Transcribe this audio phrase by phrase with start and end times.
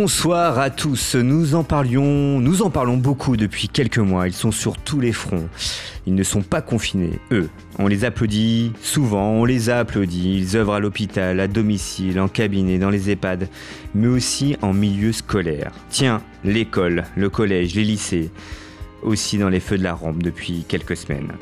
[0.00, 1.16] Bonsoir à tous.
[1.16, 4.28] Nous en parlions, nous en parlons beaucoup depuis quelques mois.
[4.28, 5.48] Ils sont sur tous les fronts.
[6.06, 7.48] Ils ne sont pas confinés, eux.
[7.80, 10.38] On les applaudit souvent, on les a applaudis.
[10.38, 13.48] Ils œuvrent à l'hôpital, à domicile, en cabinet, dans les EHPAD,
[13.96, 15.72] mais aussi en milieu scolaire.
[15.90, 18.30] Tiens, l'école, le collège, les lycées,
[19.02, 21.32] aussi dans les feux de la rampe depuis quelques semaines.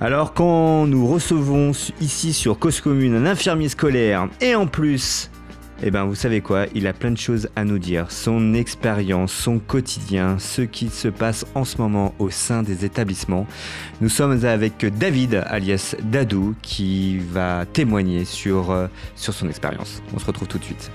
[0.00, 5.28] Alors quand nous recevons ici sur Cause Commune un infirmier scolaire et en plus
[5.82, 8.10] eh bien, vous savez quoi, il a plein de choses à nous dire.
[8.10, 13.46] Son expérience, son quotidien, ce qui se passe en ce moment au sein des établissements.
[14.00, 20.02] Nous sommes avec David, alias Dadou, qui va témoigner sur, euh, sur son expérience.
[20.14, 20.90] On se retrouve tout de suite.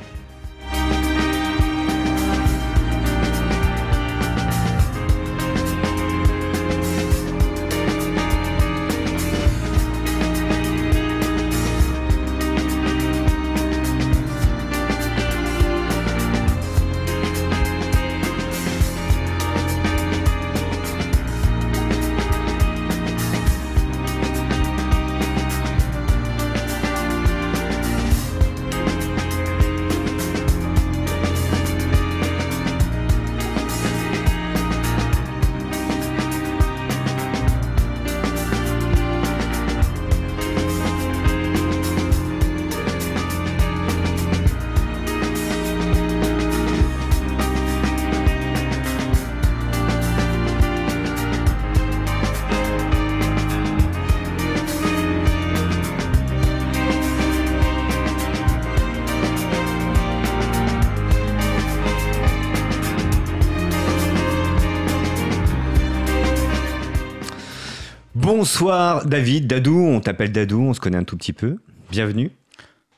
[68.41, 71.57] Bonsoir David, Dadou, on t'appelle Dadou, on se connaît un tout petit peu.
[71.91, 72.31] Bienvenue.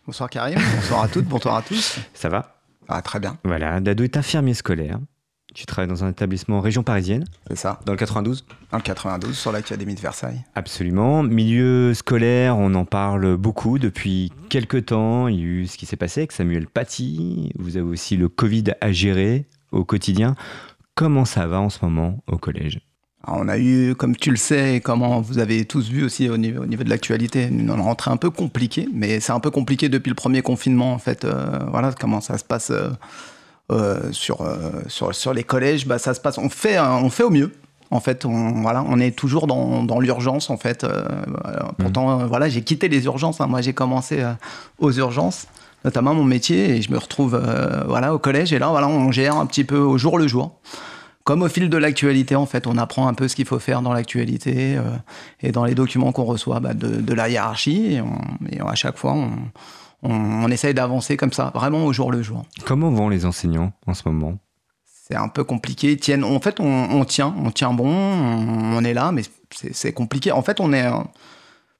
[0.07, 1.99] Bonsoir Karim, bonsoir à toutes, bonsoir à tous.
[2.13, 2.61] Ça va?
[2.87, 3.37] Ah très bien.
[3.43, 4.99] Voilà, Dadou est infirmier scolaire.
[5.53, 7.81] Tu travailles dans un établissement région parisienne C'est ça.
[7.85, 10.45] Dans le 92 Dans le 92, sur l'Académie de Versailles.
[10.55, 11.23] Absolument.
[11.23, 15.27] Milieu scolaire, on en parle beaucoup depuis quelques temps.
[15.27, 17.51] Il y a eu ce qui s'est passé avec Samuel Paty.
[17.59, 20.37] Vous avez aussi le Covid à gérer au quotidien.
[20.95, 22.79] Comment ça va en ce moment au collège?
[23.28, 26.38] On a eu, comme tu le sais, et comment vous avez tous vu aussi au
[26.38, 29.88] niveau, au niveau de l'actualité, une rentrée un peu compliquée, mais c'est un peu compliqué
[29.88, 31.23] depuis le premier confinement, en fait.
[31.23, 32.89] Euh, voilà comment ça se passe euh,
[33.72, 34.45] euh, sur,
[34.88, 35.88] sur, sur les collèges.
[35.88, 37.53] Bah, ça se passe, on fait, on fait au mieux.
[37.91, 40.85] En fait, on, voilà, on est toujours dans, dans l'urgence, en fait.
[41.78, 42.25] pourtant, mmh.
[42.25, 43.39] voilà, j'ai quitté les urgences.
[43.39, 43.47] Hein.
[43.47, 44.22] Moi, j'ai commencé
[44.79, 45.47] aux urgences,
[45.85, 47.41] notamment mon métier, et je me retrouve
[47.88, 48.51] voilà, au collège.
[48.51, 50.59] Et là, voilà, on gère un petit peu au jour le jour
[51.23, 53.81] comme au fil de l'actualité, en fait, on apprend un peu ce qu'il faut faire
[53.81, 54.81] dans l'actualité euh,
[55.41, 58.00] et dans les documents qu'on reçoit bah, de, la hiérarchie.
[58.51, 59.31] Et, à chaque fois, on,
[60.01, 62.44] on, essaye d'avancer comme ça, vraiment au jour le jour.
[62.66, 64.38] Comment vont les enseignants en ce moment?
[64.85, 65.95] C'est un peu compliqué.
[65.97, 70.31] tiennent, en fait, on, tient, on tient bon, on, est là, mais c'est compliqué.
[70.31, 70.89] En fait, on est.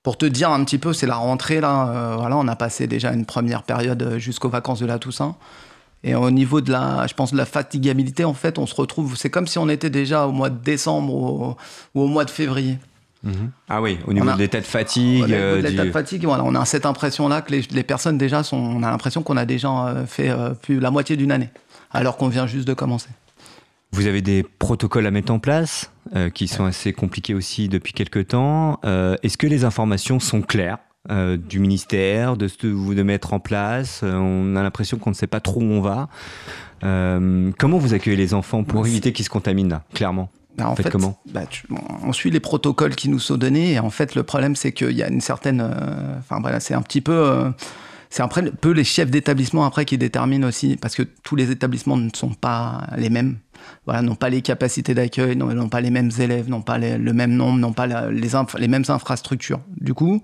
[0.04, 1.88] Pour te dire un petit peu, c'est la rentrée là.
[1.88, 5.38] Euh, voilà, on a passé déjà une première période jusqu'aux vacances de la Toussaint.
[6.04, 9.16] Et au niveau de la, je pense, de la fatigabilité, en fait, on se retrouve,
[9.16, 11.56] c'est comme si on était déjà au mois de décembre ou
[12.02, 12.78] au, mois de février.
[13.24, 13.52] Mhm.
[13.70, 15.24] Ah oui, au niveau de l'état de fatigue.
[15.24, 18.18] Au niveau de euh, l'état de fatigue, voilà, on a cette impression-là que les, personnes
[18.18, 21.32] déjà sont, on a l'impression qu'on a déjà euh, fait euh, plus la moitié d'une
[21.32, 21.50] année,
[21.92, 23.10] alors qu'on vient juste de commencer.
[23.94, 25.92] Vous avez des protocoles à mettre en place
[26.34, 28.80] qui sont assez compliqués aussi depuis quelques temps.
[28.84, 30.80] Est-ce que les informations sont claires?
[31.12, 34.02] Euh, du ministère, de ce que vous de mettre en place.
[34.04, 36.08] Euh, on a l'impression qu'on ne sait pas trop où on va.
[36.86, 40.30] Euh, comment vous accueillez les enfants pour éviter qu'ils se contaminent là, clairement?
[40.58, 41.20] Bah, en fait, comment?
[41.34, 41.42] bah,
[42.04, 44.92] On suit les protocoles qui nous sont donnés et en fait le problème c'est qu'il
[44.92, 45.62] y a une certaine,
[46.20, 47.52] enfin voilà, c'est un petit peu,
[48.10, 51.98] c'est un peu les chefs d'établissement après qui déterminent aussi parce que tous les établissements
[51.98, 53.38] ne sont pas les mêmes
[53.86, 57.34] voilà, n'ont pas les capacités d'accueil, n'ont pas les mêmes élèves, n'ont pas le même
[57.34, 58.30] nombre, n'ont pas les,
[58.60, 59.62] les, mêmes infrastructures.
[59.80, 60.22] Du coup,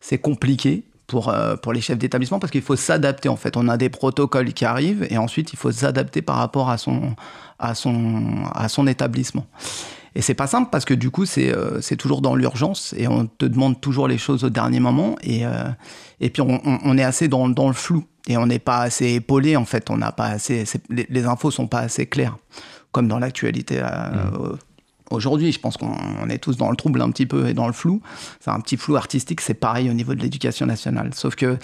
[0.00, 3.56] c'est compliqué pour, euh, pour les chefs d'établissement parce qu'il faut s'adapter en fait.
[3.56, 7.14] On a des protocoles qui arrivent et ensuite il faut s'adapter par rapport à son,
[7.58, 9.46] à son, à son établissement.
[10.14, 13.26] Et c'est pas simple parce que du coup c'est euh, toujours dans l'urgence et on
[13.26, 15.68] te demande toujours les choses au dernier moment et, euh,
[16.20, 19.14] et puis on, on, est assez dans, dans le flou et on n'est pas assez
[19.14, 19.90] épaulé en fait.
[19.90, 22.38] On n'a pas assez les, les, infos sont pas assez claires
[22.92, 23.80] comme dans l'actualité.
[23.80, 24.56] Mmh
[25.10, 27.72] aujourd'hui, je pense qu'on est tous dans le trouble un petit peu et dans le
[27.72, 28.00] flou.
[28.40, 31.10] C'est un petit flou artistique, c'est pareil au niveau de l'éducation nationale.
[31.14, 31.58] Sauf que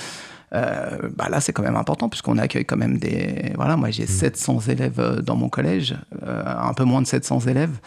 [0.55, 3.53] euh, bah là, c'est quand même important puisqu'on accueille quand même des.
[3.57, 4.71] Voilà, moi j'ai 700 mmh.
[4.71, 7.79] élèves euh, dans mon collège, euh, un peu moins de 700 élèves.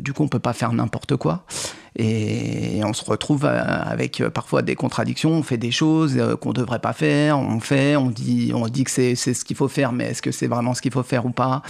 [0.00, 1.44] du coup, on peut pas faire n'importe quoi.
[1.96, 5.32] Et, on se retrouve avec parfois des contradictions.
[5.32, 7.38] On fait des choses qu'on ne devrait pas faire.
[7.38, 10.30] On fait, on dit, on dit que c'est ce qu'il faut faire, mais est-ce que
[10.30, 11.62] c'est vraiment ce qu'il faut faire ou pas?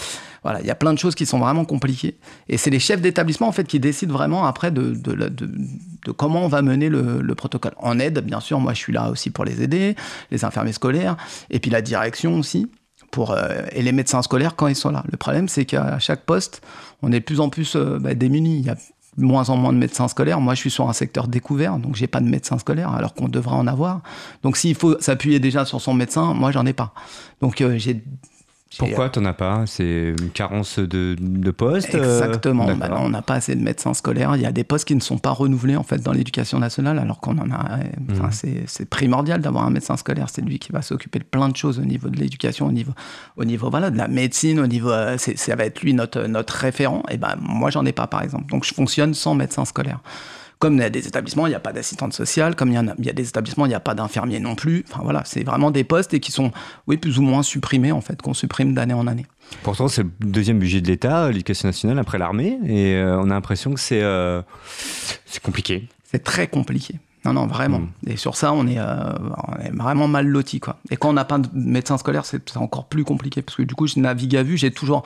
[0.43, 2.19] Voilà, il y a plein de choses qui sont vraiment compliquées.
[2.49, 6.49] Et c'est les chefs d'établissement en fait qui décident vraiment après de, de, comment on
[6.49, 7.73] va mener le, le, protocole.
[7.79, 9.97] En aide, bien sûr, moi je suis là aussi pour les aider,
[10.31, 11.17] les infirmiers scolaires,
[11.51, 12.71] et puis la direction aussi.
[13.11, 15.05] Pour, euh, et les médecins scolaires quand ils sont là.
[15.11, 16.61] Le problème, c'est qu'à chaque poste,
[17.03, 18.67] on est de plus en plus euh, bah, démunis.
[19.17, 20.41] Moins en moins de médecins scolaires.
[20.41, 23.29] Moi, je suis sur un secteur découvert, donc j'ai pas de médecin scolaire, alors qu'on
[23.29, 24.03] devrait en avoir.
[24.43, 26.93] Donc, s'il faut s'appuyer déjà sur son médecin, moi, j'en ai pas.
[27.41, 28.03] Donc, euh, j'ai
[28.79, 32.75] pourquoi tu n'en as pas C'est une carence de, de postes euh, Exactement.
[32.75, 34.35] Bah on n'a pas assez de médecins scolaires.
[34.37, 36.99] Il y a des postes qui ne sont pas renouvelés en fait dans l'éducation nationale,
[36.99, 37.79] alors qu'on en a.
[38.11, 38.65] Enfin, mmh.
[38.67, 40.29] C'est primordial d'avoir un médecin scolaire.
[40.29, 42.93] C'est lui qui va s'occuper de plein de choses au niveau de l'éducation, au niveau,
[43.37, 44.91] au niveau voilà, de la médecine, au niveau.
[44.91, 47.03] Euh, ça va être lui notre, notre référent.
[47.11, 48.47] Et ben moi, j'en ai pas par exemple.
[48.47, 50.01] Donc je fonctionne sans médecin scolaire.
[50.59, 52.57] Comme il y a des établissements, il n'y a pas d'assistante sociale.
[52.57, 54.55] Comme il y, a, il y a des établissements, il n'y a pas d'infirmier non
[54.55, 54.85] plus.
[54.91, 56.51] Enfin voilà, c'est vraiment des postes et qui sont,
[56.87, 59.27] oui, plus ou moins supprimés en fait, qu'on supprime d'année en année.
[59.63, 63.35] Pourtant, c'est le deuxième budget de l'État, l'éducation nationale, après l'armée, et euh, on a
[63.35, 64.43] l'impression que c'est euh,
[65.27, 65.89] c'est compliqué.
[66.05, 66.99] C'est très compliqué.
[67.27, 67.81] Non, non, vraiment.
[67.81, 67.91] Hmm.
[68.07, 69.13] Et sur ça, on est, euh,
[69.49, 70.79] on est vraiment mal loti, quoi.
[70.91, 73.75] Et quand on n'a pas de médecin scolaire, c'est encore plus compliqué, parce que du
[73.75, 75.03] coup, je navigue à vue, j'ai toujours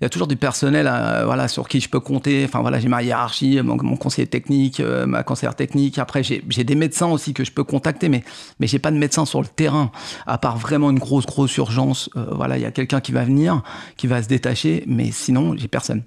[0.00, 2.44] il y a toujours du personnel euh, voilà, sur qui je peux compter.
[2.44, 5.98] Enfin, voilà, j'ai ma hiérarchie, mon, conseiller technique, euh, ma conseillère technique.
[5.98, 8.24] Après, j'ai des médecins aussi que je peux contacter, mais,
[8.58, 9.92] mais j'ai pas de médecin sur le terrain,
[10.26, 12.10] à part vraiment une grosse, grosse urgence.
[12.16, 13.62] Euh, voilà, il y a quelqu'un qui va venir,
[13.96, 16.02] qui va se détacher, mais sinon, j'ai personne.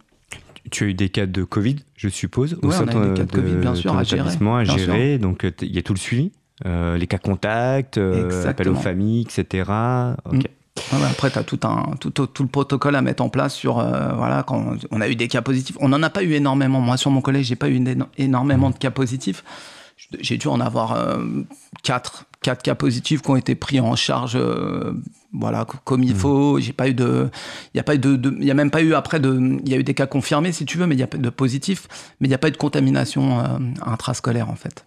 [0.72, 3.32] Tu as eu des cas de Covid, je suppose, au sein de, des cas de,
[3.32, 4.30] Covid, bien sûr, à gérer.
[4.30, 6.32] À gérer donc, il y a tout le suivi,
[6.66, 7.98] les cas contacts,
[8.46, 9.72] appel aux familles, etc.
[11.10, 13.80] Après, tu as tout, un, tout, tout, le protocole à mettre en place sur.
[13.80, 15.78] Euh, voilà, quand on a eu des cas positifs.
[15.80, 16.82] On n'en a pas eu énormément.
[16.82, 17.82] Moi, sur mon collège, j'ai pas eu
[18.18, 19.44] énormément de cas positifs.
[20.20, 21.24] J'ai dû en avoir euh,
[21.82, 24.36] quatre, quatre cas positifs qui ont été pris en charge.
[24.36, 24.94] Euh,
[25.32, 26.18] voilà, comme il mmh.
[26.18, 26.60] faut.
[26.60, 27.30] J'ai pas eu de,
[27.74, 29.74] il y a pas eu de, y a même pas eu après de, il y
[29.74, 31.88] a eu des cas confirmés si tu veux, mais il y a pas de positifs,
[32.20, 33.44] mais il n'y a pas eu de contamination
[33.86, 34.86] intrascolaire en fait.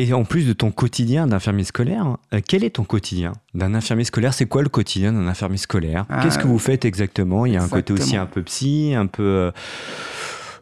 [0.00, 4.04] Et en plus de ton quotidien d'infirmier scolaire, euh, quel est ton quotidien d'un infirmier
[4.04, 4.32] scolaire?
[4.32, 6.06] C'est quoi le quotidien d'un infirmier scolaire?
[6.08, 7.46] Ah, Qu'est-ce que vous faites exactement?
[7.46, 9.24] Il y a un côté aussi un peu psy, un peu...
[9.24, 9.50] Euh,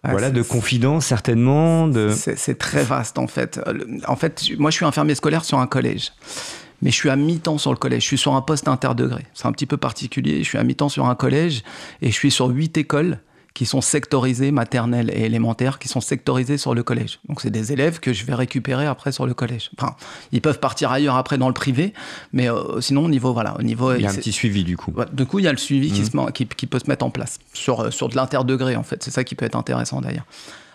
[0.02, 1.86] ah, voilà, de confidence certainement.
[1.86, 2.14] De...
[2.14, 3.60] C'est très vaste en fait.
[4.08, 6.12] En fait, moi je suis infirmier scolaire sur un collège.
[6.80, 8.02] Mais je suis à mi-temps sur le collège.
[8.02, 9.26] Je suis sur un poste interdegré.
[9.34, 10.44] C'est un petit peu particulier.
[10.44, 11.62] Je suis à mi-temps sur un collège
[12.00, 13.18] et je suis sur huit écoles
[13.56, 17.20] qui sont sectorisés, maternelles et élémentaires, qui sont sectorisés sur le collège.
[17.26, 19.70] Donc c'est des élèves que je vais récupérer après sur le collège.
[19.78, 19.96] Enfin,
[20.30, 21.94] ils peuvent partir ailleurs après dans le privé,
[22.34, 24.76] mais euh, sinon au niveau voilà, au niveau il y a un petit suivi du
[24.76, 24.92] coup.
[25.10, 27.08] Du coup, il y a le suivi qui, se, qui, qui, peut se mettre en
[27.08, 29.02] place sur euh, sur de l'interdegré en fait.
[29.02, 30.26] C'est ça qui peut être intéressant d'ailleurs.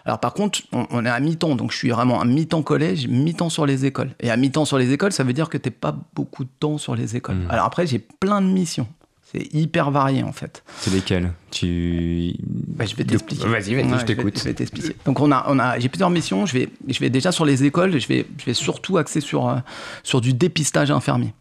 [0.04, 3.51] Alors par contre, on, est à mi-temps, donc je suis vraiment à mi-temps collège, mi-temps
[3.51, 4.10] sur les écoles.
[4.22, 6.50] Et à mi-temps sur les écoles, ça veut dire que tu n'es pas beaucoup de
[6.60, 7.36] temps sur les écoles.
[7.36, 7.51] Mmh.
[7.51, 8.88] Alors après, j'ai plein de missions.
[9.31, 10.62] C'est hyper varié en fait.
[10.80, 11.31] C'est lesquels?
[11.51, 13.48] Tu bah, je vais t'expliquer.
[13.48, 14.38] Vas-y, vas je t'écoute.
[14.38, 14.95] Je vais, t'expliquer.
[15.06, 16.45] Donc on a, on a, j'ai plusieurs missions.
[16.45, 17.98] Je vais, je vais déjà sur les écoles.
[17.98, 19.57] Je vais, je vais surtout axer sur, euh,
[20.04, 21.33] sur du dépistage infirmier.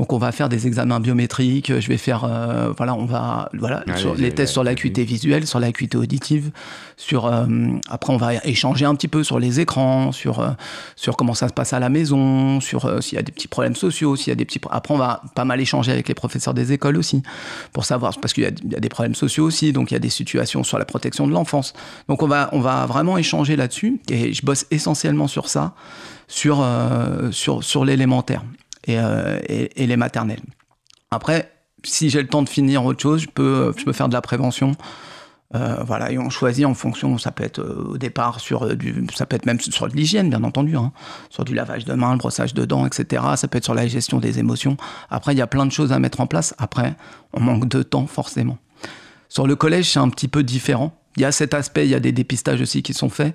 [0.00, 3.84] Donc on va faire des examens biométriques, je vais faire euh, voilà, on va voilà,
[3.96, 6.52] sur les, tests sur l'acuité visuelle, sur l'acuité auditive,
[6.96, 7.44] sur euh,
[7.86, 10.52] après on va échanger un petit peu sur les écrans, sur euh,
[10.96, 13.76] sur comment ça se passe à la maison, sur s'il y a des petits problèmes
[13.76, 16.54] sociaux, s'il y a des petits après on va pas mal échanger avec les professeurs
[16.54, 17.22] des écoles aussi
[17.74, 20.00] pour savoir parce qu'il y, y, a des problèmes sociaux aussi, donc il y a
[20.00, 21.74] des situations sur la protection de l'enfance.
[22.08, 25.74] Donc on va on va vraiment échanger là-dessus et je bosse essentiellement sur ça,
[26.26, 26.66] sur
[27.32, 28.42] sur sur l'élémentaire.
[28.88, 30.42] Euh, et, les maternelles.
[31.10, 31.52] Après,
[31.84, 34.72] si j'ai le temps de finir autre chose, je peux, faire de la prévention.
[35.54, 39.04] Euh, voilà, et on choisit en fonction, ça peut être euh, au départ sur du,
[39.12, 40.92] ça peut être même sur de l'hygiène, bien entendu, hein,
[41.28, 43.24] sur du lavage de mains, le brossage de dents, etc.
[43.34, 44.76] Ça peut être sur la gestion des émotions.
[45.10, 46.54] Après, il y a plein de choses à mettre en place.
[46.58, 46.94] Après,
[47.32, 48.58] on manque de temps, forcément.
[49.28, 50.96] Sur le collège, c'est un petit peu différent.
[51.16, 53.34] Il y a cet aspect, il y a des dépistages aussi qui sont faits.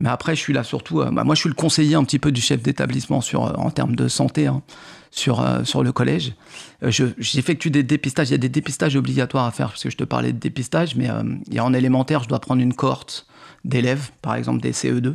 [0.00, 1.00] Mais après, je suis là surtout.
[1.00, 3.52] Euh, bah, moi, je suis le conseiller un petit peu du chef d'établissement sur euh,
[3.54, 4.62] en termes de santé hein,
[5.10, 6.34] sur euh, sur le collège.
[6.82, 8.28] J'effectue des dépistages.
[8.28, 10.96] Il y a des dépistages obligatoires à faire parce que je te parlais de dépistage,
[10.96, 11.08] mais
[11.46, 13.26] il y a en élémentaire, je dois prendre une cohorte
[13.64, 15.14] d'élèves, par exemple des CE2,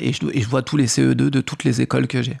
[0.00, 2.38] et je, et, je, vois tous les CE2 de toutes les écoles que j'ai.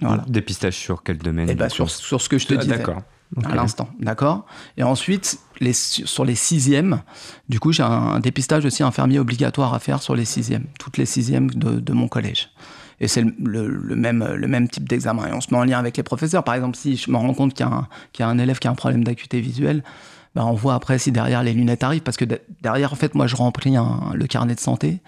[0.00, 0.24] Voilà.
[0.28, 2.78] Dépistage sur quel domaine et eh bah, sur, sur ce que je te ah, disais.
[2.78, 3.02] D'accord
[3.44, 4.44] à l'instant, d'accord?
[4.76, 5.38] Et ensuite,
[6.04, 7.02] sur les sixièmes,
[7.48, 11.06] du coup, j'ai un, dépistage aussi infirmier obligatoire à faire sur les sixièmes, toutes les
[11.06, 12.50] sixièmes de, mon collège.
[13.00, 15.26] Et c'est le, même, type d'examen.
[15.28, 16.44] Et on se met en lien avec les professeurs.
[16.44, 18.74] Par exemple, si je me rends compte qu'il y, a un élève qui a un
[18.74, 19.82] problème d'acuité visuelle,
[20.34, 22.24] ben on voit après si derrière les lunettes arrivent, parce que
[22.60, 23.74] derrière, en fait, moi, je remplis
[24.12, 25.00] le carnet de santé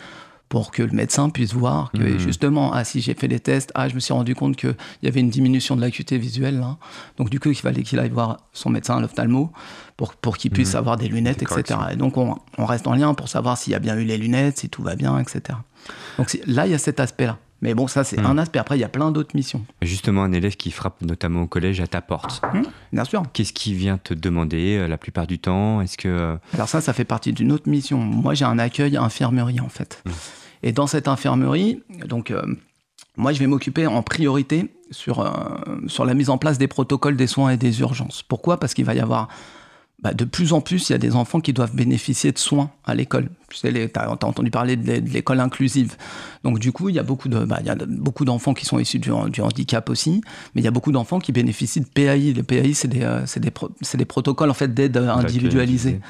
[0.53, 2.19] pour que le médecin puisse voir que Mhm.
[2.19, 5.09] justement, ah si j'ai fait les tests, ah je me suis rendu compte qu'il y
[5.09, 6.77] avait une diminution de l'acuité visuelle là.
[7.17, 9.51] Donc du coup, il fallait qu'il aille voir son médecin, l'ophtalmo,
[9.97, 10.79] pour, pour qu'il puisse Mhm.
[10.79, 11.79] avoir des lunettes, Des etc.
[11.93, 14.19] Et donc on, on reste en lien pour savoir s'il y a bien eu les
[14.19, 15.41] lunettes, si tout va bien, etc.
[16.19, 17.39] Donc là, il y a cet aspect-là.
[17.63, 18.27] Mais bon, ça c'est Mhm.
[18.27, 18.59] un aspect.
[18.59, 19.65] Après, il y a plein d'autres missions.
[19.81, 22.43] Justement, un élève qui frappe notamment au collège à ta porte.
[22.93, 23.23] Bien sûr.
[23.33, 25.81] Qu'est-ce qu'il vient te demander euh, la plupart du temps?
[25.81, 27.97] Est-ce que euh, Alors ça, ça fait partie d'une autre mission.
[27.99, 30.03] Moi, j'ai un accueil infirmerie en fait.
[30.62, 32.42] Et dans cette infirmerie, donc euh,
[33.16, 35.28] moi, je vais m'occuper en priorité sur, euh,
[35.87, 38.23] sur la mise en place des protocoles des soins et des urgences.
[38.23, 38.59] Pourquoi?
[38.59, 39.28] Parce qu'il va y avoir
[40.03, 42.71] bah, de plus en plus, il y a des enfants qui doivent bénéficier de soins
[42.85, 43.29] à l'école.
[43.49, 45.97] Tu sais, as entendu parler de l'é- de l'école inclusive.
[46.43, 48.65] Donc du coup, il y a beaucoup de, bah, il y a beaucoup d'enfants qui
[48.67, 50.21] sont issus du, du handicap aussi,
[50.55, 52.33] mais il y a beaucoup d'enfants qui bénéficient de PAI.
[52.33, 56.01] Les PAI, c'est des, euh, c'est des, pro- c'est des protocoles en fait d'aide individualisée.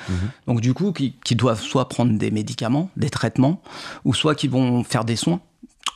[0.46, 3.60] Donc du coup, qui, qui doivent soit prendre des médicaments, des traitements,
[4.04, 5.40] ou soit qui vont faire des soins.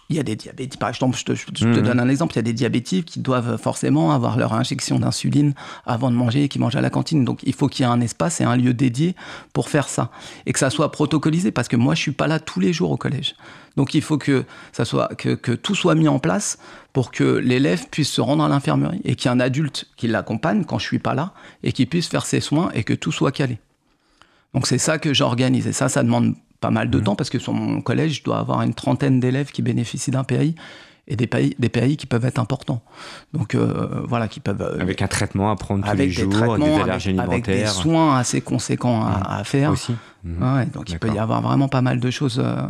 [0.09, 1.83] Il y a des diabétiques, par exemple, je te, je te Mhm.
[1.83, 5.53] donne un exemple, il y a des diabétiques qui doivent forcément avoir leur injection d'insuline
[5.85, 7.25] avant de manger et qui mangent à la cantine.
[7.25, 9.17] Donc il faut qu'il y ait un espace et un lieu dédié
[9.53, 10.11] pour faire ça.
[10.47, 12.93] Et que ça soit protocolisé, parce que moi je suis pas là tous les jours
[12.93, 13.35] au collège.
[13.77, 16.59] Donc il faut que, ça soit, que, que tout soit mis en place
[16.93, 20.07] pour que l'élève puisse se rendre à l'infirmerie et qu'il y ait un adulte qui
[20.07, 21.33] l'accompagne quand je suis pas là
[21.65, 23.59] et qui puisse faire ses soins et que tout soit calé.
[24.55, 25.67] Donc c'est ça que j'organise.
[25.67, 26.35] Et ça, ça demande
[26.67, 29.53] pas mal de temps parce que sur mon collège, je dois avoir une trentaine d'élèves
[29.53, 30.55] qui bénéficient d'un PAI
[31.09, 32.83] et des PAI, des PAI qui peuvent être importants.
[33.33, 34.61] Donc euh, voilà, qui peuvent...
[34.63, 37.45] euh, Avec un traitement à prendre tous les des jours, traitements, des avec- allergies avec,
[37.45, 39.71] des alimentaires soins assez conséquents à, à faire.
[39.71, 39.95] aussi.
[40.27, 40.43] Mhm.
[40.57, 42.67] Ouais, donc il peut y avoir vraiment pas mal de choses euh,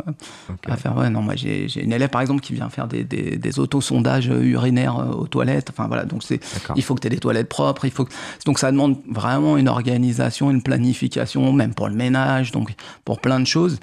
[0.67, 0.95] à faire.
[0.95, 4.27] Ouais, non, moi j'ai une élève par exemple qui vient faire des, des, des autosondages
[4.27, 5.71] urinaires euh, aux toilettes.
[5.71, 6.39] Enfin voilà, donc c'est
[6.75, 7.85] il faut que tu aies des toilettes propres.
[7.85, 8.13] Il faut que-
[8.45, 13.39] donc ça demande vraiment une organisation, une planification, même pour le ménage, donc pour plein
[13.39, 13.79] de choses.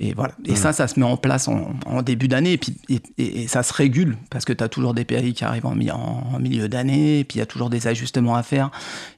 [0.00, 0.32] Et voilà.
[0.44, 2.52] Et ça, ça se met en place en, en début d'année.
[2.52, 5.32] Et puis et, et- et ça se régule parce que tu as toujours des PAI
[5.32, 7.18] qui arrivent en- en milieu d'année.
[7.18, 8.70] Et puis il y a toujours des ajustements à faire.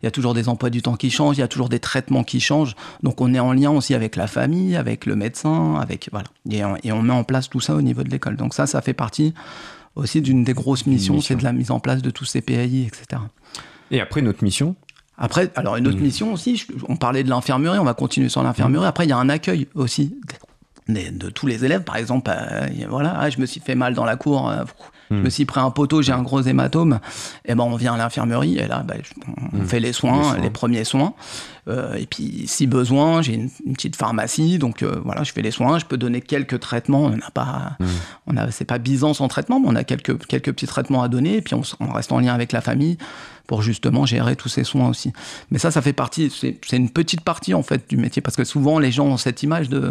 [0.03, 1.37] Il y a toujours des emplois du temps qui changent.
[1.37, 2.77] Il y a toujours des traitements qui changent.
[3.03, 6.29] Donc on est en lien aussi avec la famille, avec le médecin, avec voilà.
[6.51, 8.37] Et on, et on met en place tout ça au niveau de l'école.
[8.37, 9.35] Donc ça, ça fait partie
[9.97, 11.35] aussi d'une des grosses missions, mission.
[11.35, 13.21] c'est de la mise en place de tous ces PAI, etc.
[13.91, 14.77] Et après, notre mission?
[15.19, 16.03] Après, alors une autre Mhm.
[16.05, 18.87] mission aussi, on parlait de l'infirmerie, on va continuer sur l'infirmerie.
[18.87, 20.17] Après, il y a un accueil aussi
[20.89, 21.83] de, de tous les élèves.
[21.85, 24.65] Par exemple, euh, voilà, ah, je me suis fait mal dans la cour, euh,
[25.11, 27.01] je me suis pris un poteau, j'ai un gros hématome.
[27.45, 28.97] Et ben, on vient à l'infirmerie et là, ben,
[29.53, 29.67] on Mhm.
[29.67, 31.15] fait les soins, Les premiers soins.
[31.69, 35.43] Euh, et puis, si besoin, j'ai une, une petite pharmacie, donc euh, voilà, je fais
[35.43, 35.79] les soins.
[35.79, 37.03] Je peux donner quelques traitements.
[37.05, 37.87] On n'a pas, Mhm.
[38.29, 41.09] on a, c'est pas Byzance en traitement, mais on a quelques quelques petits traitements à
[41.09, 41.37] donner.
[41.37, 42.97] Et puis, on reste en lien avec la famille
[43.51, 45.13] pour justement gérer tous ces soins aussi.
[45.51, 48.45] Mais ça, ça fait partie, c'est une petite partie en fait du métier parce que
[48.45, 49.91] souvent les gens ont cette image de,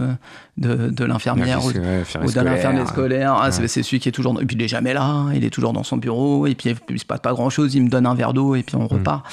[0.57, 2.87] de, de l'infirmière ou, ou d'un scolaire.
[2.87, 3.33] scolaire.
[3.37, 3.67] Ah, c'est Ouais.
[3.67, 4.33] c'est celui qui est toujours.
[4.33, 6.73] dans- Et puis il est jamais là, il est toujours dans son bureau et puis
[6.89, 7.75] il se passe pas grand chose.
[7.75, 8.87] Il me donne un verre d'eau et puis on Mm.
[8.87, 9.25] repart.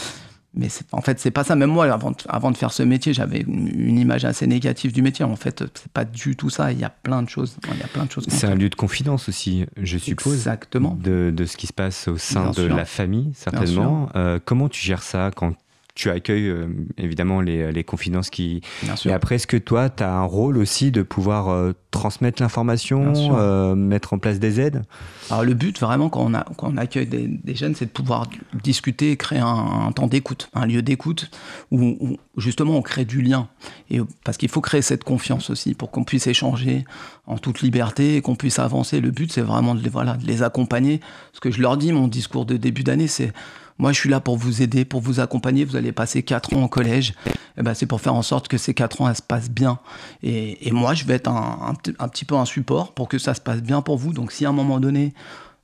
[0.57, 1.55] Mais en fait, c'est pas ça.
[1.55, 4.91] Même moi, avant de, avant de faire ce métier, j'avais une, une image assez négative
[4.93, 5.25] du métier.
[5.25, 6.73] En fait, c'est pas du tout ça.
[6.73, 7.57] Il y a plein de choses.
[7.73, 8.25] Il y a plein de choses.
[8.29, 10.33] C'est un lieu de confidence aussi, je suppose.
[10.35, 10.99] Exactement.
[11.03, 12.77] De, de ce qui se passe au sein Bien de sûr.
[12.77, 14.09] la famille, certainement.
[14.17, 15.53] Euh, comment tu gères ça quand
[15.97, 18.61] tu accueilles euh, évidemment les, les confidences qui.
[18.83, 19.11] Bien sûr.
[19.11, 23.12] Et après, est-ce que toi, tu as un rôle aussi de pouvoir euh, transmettre l'information,
[23.37, 24.85] euh, mettre en place des aides?
[25.31, 27.91] Alors le but vraiment quand on, a, quand on accueille des, des jeunes, c'est de
[27.91, 28.29] pouvoir
[28.62, 31.31] discuter, et créer un, un temps d'écoute, un lieu d'écoute
[31.71, 33.49] où, où, justement on crée du lien.
[33.91, 36.85] Et, parce qu'il faut créer cette confiance aussi pour qu'on puisse échanger
[37.26, 39.00] en toute liberté et qu'on puisse avancer.
[39.00, 41.00] Le but c'est vraiment de les, voilà, de les accompagner.
[41.33, 43.33] Ce que je leur dis, mon discours de début d'année, c'est
[43.78, 45.64] moi je suis là pour vous aider, pour vous accompagner.
[45.64, 47.14] Vous allez passer quatre ans au collège.
[47.59, 49.78] Eh ben, c'est pour faire en sorte que ces quatre ans elles se passent bien.
[50.23, 53.35] Et, et moi je vais être un, un petit peu un support pour que ça
[53.35, 54.12] se passe bien pour vous.
[54.12, 55.14] Donc si à un moment donné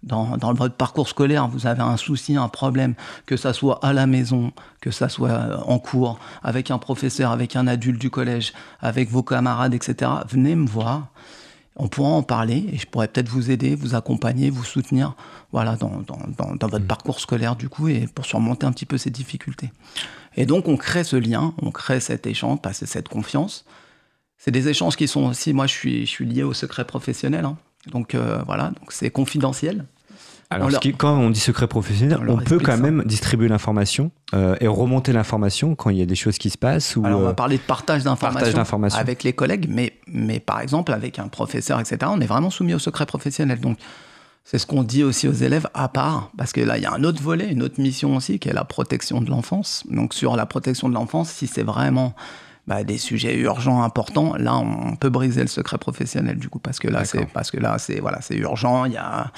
[0.02, 2.94] dans, dans votre parcours scolaire, vous avez un souci, un problème,
[3.26, 7.30] que ça soit à la maison, que ça soit euh, en cours, avec un professeur,
[7.30, 11.08] avec un adulte du collège, avec vos camarades, etc., venez me voir.
[11.76, 15.16] On pourra en parler et je pourrais peut-être vous aider, vous accompagner, vous soutenir
[15.52, 18.86] voilà, dans, dans, dans, dans votre parcours scolaire du coup et pour surmonter un petit
[18.86, 19.70] peu ces difficultés.
[20.36, 23.64] Et donc on crée ce lien, on crée cet échange, passer cette confiance.
[24.36, 27.44] C'est des échanges qui sont aussi, moi je suis, je suis lié au secret professionnel,
[27.44, 27.56] hein.
[27.90, 29.86] donc euh, voilà, donc c'est confidentiel.
[30.54, 32.76] Alors, On ce leur- qui- quand on dit secret professionnel, On peut quand ça.
[32.76, 36.58] même distribuer l'information euh, et remonter l'information quand il y a des choses qui se
[36.58, 36.96] passent.
[36.96, 40.60] Ou, Alors, on euh, va parler de partage d'informations avec les collègues, mais, mais par
[40.60, 43.60] exemple, avec un professeur, etc., on est vraiment soumis au secret professionnel.
[43.60, 43.78] Donc,
[44.44, 46.92] c'est ce qu'on dit aussi aux élèves à part, parce que là, il y a
[46.92, 49.84] un autre volet, une autre mission aussi, qui est la protection de l'enfance.
[49.88, 52.14] Donc, sur la protection de l'enfance, si c'est vraiment
[52.66, 56.78] bah, des sujets urgents, importants, là, on peut briser le secret professionnel du coup, parce
[56.78, 58.84] que là, c'est voilà, c'est urgent.
[58.84, 59.30] Il y a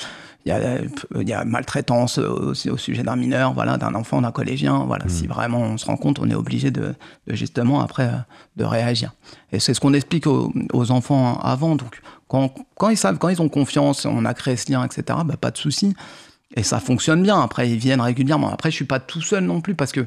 [0.46, 0.78] il y a,
[1.20, 4.84] il y a maltraitance aussi au sujet d'un mineur, voilà, d'un enfant, d'un collégien.
[4.86, 5.28] Voilà, si hmm.
[5.28, 6.94] vraiment on se rend compte, on est obligé de,
[7.26, 8.10] de justement après
[8.56, 9.12] de réagir.
[9.52, 11.76] Et c'est ce qu'on explique aux, aux, enfants avant.
[11.76, 15.18] Donc, quand, quand, ils savent, quand ils ont confiance, on a créé ce lien, etc.
[15.24, 15.94] Bah, pas de souci.
[16.56, 17.40] Et ça fonctionne bien.
[17.40, 18.50] Après, ils viennent régulièrement.
[18.50, 20.06] Après, je suis pas tout seul non plus parce que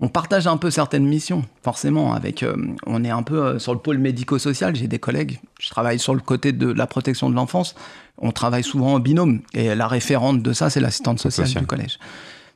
[0.00, 2.12] on partage un peu certaines missions, forcément.
[2.12, 4.74] Avec, euh, on est un peu euh, sur le pôle médico-social.
[4.74, 5.38] J'ai des collègues.
[5.60, 7.76] Je travaille sur le côté de la protection de l'enfance.
[8.22, 9.40] On travaille souvent en binôme.
[9.52, 11.98] Et la référente de ça, c'est l'assistante sociale du collège,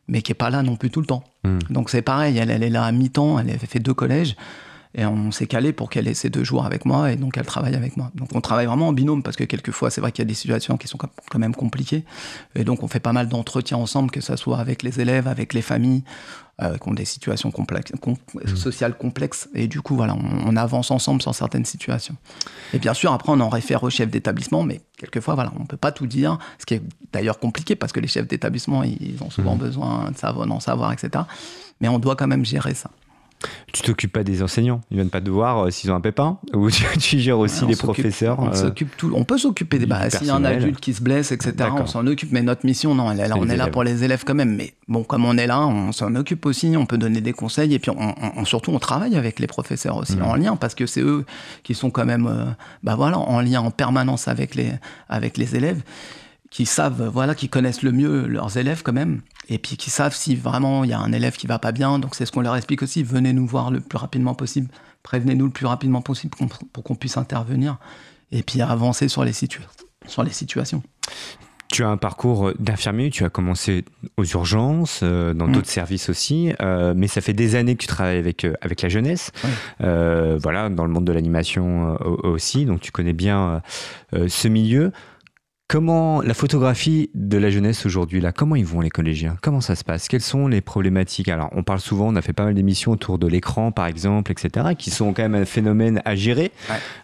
[0.08, 1.24] mais qui est pas là non plus tout le temps.
[1.44, 1.58] Hmm.
[1.68, 2.38] Donc c'est pareil.
[2.38, 3.38] Elle, elle est là à mi-temps.
[3.38, 4.36] Elle a fait deux collèges.
[4.98, 7.44] Et on s'est calé pour qu'elle ait ces deux jours avec moi et donc elle
[7.44, 8.10] travaille avec moi.
[8.14, 10.34] Donc on travaille vraiment en binôme parce que quelquefois c'est vrai qu'il y a des
[10.34, 12.04] situations qui sont quand même compliquées.
[12.54, 15.52] Et donc on fait pas mal d'entretiens ensemble, que ce soit avec les élèves, avec
[15.52, 16.02] les familles,
[16.62, 18.56] euh, qui ont des situations complexes, mmh.
[18.56, 19.48] sociales complexes.
[19.54, 22.16] Et du coup, voilà, on, on, avance ensemble sur certaines situations.
[22.72, 25.66] Et bien sûr, après, on en réfère au chef d'établissement, mais quelquefois, voilà, on ne
[25.66, 26.82] peut pas tout dire, ce qui est
[27.12, 29.58] d'ailleurs compliqué parce que les chefs d'établissement, ils ont souvent mmh.
[29.58, 31.24] besoin de savoir, d'en savoir, etc.
[31.82, 32.90] Mais on doit quand même gérer ça.
[33.72, 36.38] Tu t'occupes pas des enseignants Ils viennent pas te voir euh, s'ils ont un pépin
[36.54, 39.86] Ou tu, gères aussi les professeurs On, euh, tout, on peut s'occuper des.
[39.86, 42.32] Bah, S'il y a un adulte qui se blesse, etc., on s'en occupe.
[42.32, 44.56] Mais notre mission, non, elle on est là pour les élèves quand même.
[44.56, 46.74] Mais bon, comme on est là, on s'en occupe aussi.
[46.76, 47.74] On peut donner des conseils.
[47.74, 50.22] Et puis on, surtout, on travaille avec les professeurs aussi, mmh.
[50.22, 51.24] en lien, parce que c'est eux
[51.62, 52.44] qui sont quand même euh,
[52.82, 54.72] bah voilà, en lien en permanence avec les,
[55.08, 55.82] avec les élèves
[56.50, 60.14] qui savent, voilà, qui connaissent le mieux leurs élèves quand même, et puis qui savent
[60.14, 61.98] si vraiment il y a un élève qui va pas bien.
[61.98, 63.02] Donc c'est ce qu'on leur explique aussi.
[63.02, 64.68] Venez nous voir le plus rapidement possible,
[65.02, 66.34] prévenez-nous le plus rapidement possible
[66.72, 67.78] pour qu'on puisse intervenir
[68.32, 70.82] et puis avancer sur les, sur les situations.
[71.68, 73.84] Tu as un parcours d'infirmier, tu as commencé
[74.16, 75.52] aux urgences, euh, dans mm.
[75.52, 78.82] d'autres services aussi, euh, mais ça fait des années que tu travailles avec, euh, avec
[78.82, 79.32] la jeunesse,
[79.80, 83.62] voilà, dans le monde de l'animation aussi, donc tu connais bien
[84.12, 84.92] ce milieu.
[85.68, 89.74] Comment la photographie de la jeunesse aujourd'hui, là, comment ils vont les collégiens Comment ça
[89.74, 90.06] se passe?
[90.06, 91.28] Quelles sont les problématiques?
[91.28, 94.30] Alors, on parle souvent, on a fait pas mal d'émissions autour de l'écran, par exemple,
[94.30, 96.52] etc., qui sont quand même un phénomène à gérer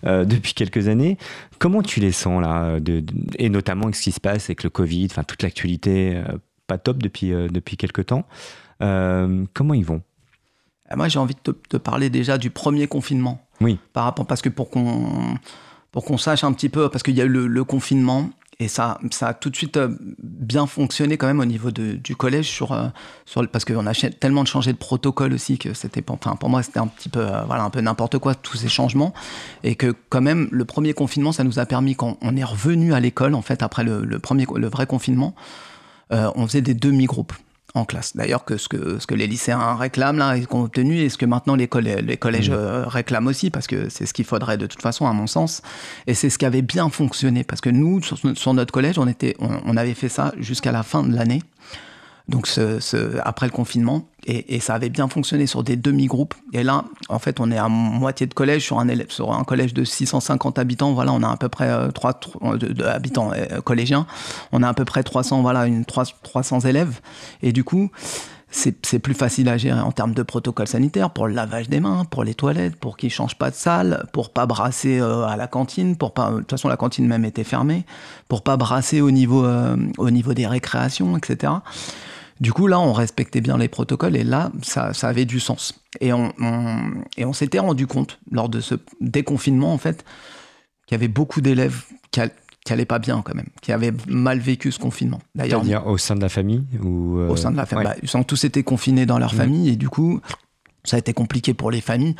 [0.06, 1.18] euh, depuis quelques années.
[1.58, 3.02] Comment tu les sens là de,
[3.36, 6.78] Et notamment avec ce qui se passe avec le Covid, enfin toute l'actualité euh, pas
[6.78, 8.24] top depuis euh, depuis quelques temps.
[8.78, 10.02] comment ils vont?
[10.94, 13.44] Moi, j'ai envie de te, parler déjà du premier confinement.
[13.60, 13.80] Oui.
[13.92, 15.36] Par rapport parce que pour qu'on
[15.90, 18.30] pour qu'on sache un petit peu, parce qu'il y a eu le confinement,
[18.62, 19.88] et ça, ça a tout de suite euh,
[20.22, 22.88] bien fonctionné quand même au niveau du collège sur, euh,
[23.50, 27.08] parce qu'on a tellement changé de protocole aussi que c'était, pour moi c'était un petit
[27.08, 29.12] peu, euh, voilà, un peu n'importe quoi tous ces changements.
[29.64, 32.94] Et que quand même le premier confinement ça nous a permis quand on est revenu
[32.94, 35.34] à l'école en fait après le, le premier, le vrai confinement,
[36.10, 37.32] on faisait des demi-groupes
[37.74, 38.16] en classe.
[38.16, 41.16] D'ailleurs, que ce, que ce que les lycéens réclament là, et qu'on obtenu, et ce
[41.16, 41.68] que maintenant les,
[42.02, 42.54] les collèges mmh.
[42.54, 45.62] euh, réclament aussi, parce que c'est ce qu'il faudrait de toute façon, à mon sens.
[46.06, 49.36] Et c'est ce qui avait bien fonctionné, parce que nous, sur, notre collège, on, était,
[49.38, 51.42] on avait fait ça jusqu'à la fin de l'année
[52.28, 56.34] donc ce, après le confinement, et, ça avait bien fonctionné sur des demi-groupes.
[56.52, 59.42] Et là, en fait, on est à moitié de collège sur un, élève, sur un
[59.42, 60.92] collège de 650 habitants.
[60.92, 62.20] Voilà, on a à peu près euh, 3,
[62.56, 64.06] de, habitants euh, collégiens.
[64.52, 67.00] On a à peu près 300, voilà, une, 3, 300 élèves.
[67.42, 67.90] Et du coup,
[68.54, 72.04] c'est plus facile à gérer en termes de protocole sanitaire pour le lavage des mains,
[72.04, 75.46] pour les toilettes, pour qu'ils changent pas de salle, pour pas brasser euh, à la
[75.46, 77.84] cantine, pour pas de toute façon la cantine même était fermée,
[78.28, 81.52] pour pas brasser au niveau euh, au niveau des récréations, etc.
[82.40, 85.74] Du coup, là, on respectait bien les protocoles et là, ça, ça avait du sens.
[86.00, 86.32] Et on,
[87.16, 90.04] et on s'était rendu compte, lors de ce déconfinement, en fait,
[90.86, 92.20] qu'il y avait beaucoup d'élèves qui,
[92.64, 95.20] qui allait pas bien quand même, qui avait mal vécu ce confinement.
[95.34, 97.84] D'ailleurs, au sein de la famille ou euh, Au sein de la famille.
[97.84, 99.36] Bah, ils ont tous été confinés dans leur mmh.
[99.36, 100.20] famille et du coup,
[100.84, 102.14] ça a été compliqué pour les familles.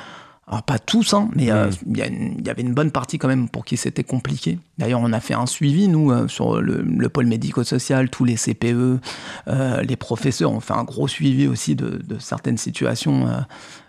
[0.48, 1.94] Alors pas tous, hein, mais euh, mmh.
[1.94, 4.58] il y, avait une bonne partie quand même pour qui c'était compliqué.
[4.78, 8.98] D'ailleurs, on a fait un suivi, nous, euh, sur le, pôle médico-social, tous les CPE,
[9.84, 13.28] les professeurs, on fait un gros suivi aussi de, de certaines situations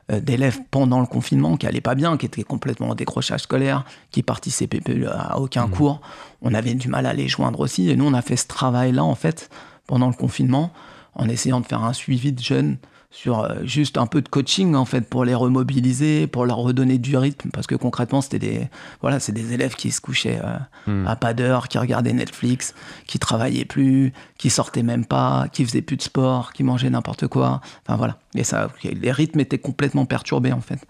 [0.10, 4.22] d'élèves pendant le confinement qui allaient pas bien, qui étaient complètement en décrochage scolaire, qui
[4.22, 5.72] participaient à aucun mmh.
[5.72, 6.02] cours.
[6.44, 7.90] On avait du mal à les joindre aussi.
[7.90, 9.50] Et nous, on a fait ce travail-là, en fait,
[9.88, 10.72] pendant le confinement,
[11.16, 12.78] en essayant de faire un suivi de jeunes
[13.14, 16.98] sur euh, juste un peu de coaching en fait pour les remobiliser, pour leur redonner
[16.98, 18.70] du rythme parce que concrètement c'était des
[19.02, 21.08] voilà c'est des élèves qui se couchaient euh, hmm.
[21.08, 22.74] à pas d'heure, qui regardaient Netflix,
[23.06, 27.28] qui travaillaient plus, qui sortaient même pas, qui faisaient plus de sport, qui mangeaient n'importe
[27.28, 27.62] quoi.
[27.86, 30.84] Enfin voilà et ça les rythmes étaient complètement perturbés en fait.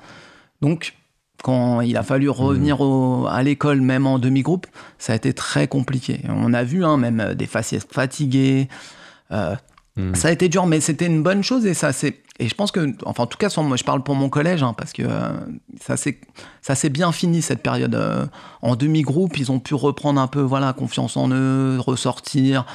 [0.61, 0.95] Donc
[1.43, 3.27] quand il a fallu revenir hmm.
[3.27, 4.65] à l'école, même en demi-groupe,
[4.97, 6.21] ça a été très compliqué.
[6.29, 8.69] On a vu hein, même des faciès fatigués,
[9.31, 9.55] euh,
[9.95, 10.15] Hmm.
[10.15, 12.71] Ça a été dur, mais c'était une bonne chose et ça c'est et je pense
[12.71, 15.29] que enfin en tout cas moi je parle pour mon collège hein, parce que euh,
[15.79, 16.19] ça c'est
[16.63, 18.25] ça s'est bien fini cette période euh,
[18.63, 22.65] en demi-groupe ils ont pu reprendre un peu voilà confiance en eux ressortir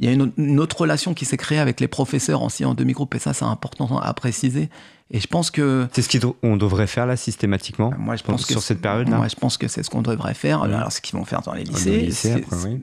[0.00, 3.14] il y a une, autre relation qui s'est créée avec les professeurs aussi en demi-groupe
[3.14, 4.68] et ça c'est important à préciser
[5.12, 7.92] et je pense que c'est ce qu'on devrait faire là systématiquement.
[7.96, 9.08] Moi, je pense sur que cette période.
[9.08, 10.62] là Moi, je pense que c'est ce qu'on devrait faire.
[10.62, 12.10] Alors, ce qu'ils vont faire dans les lycées,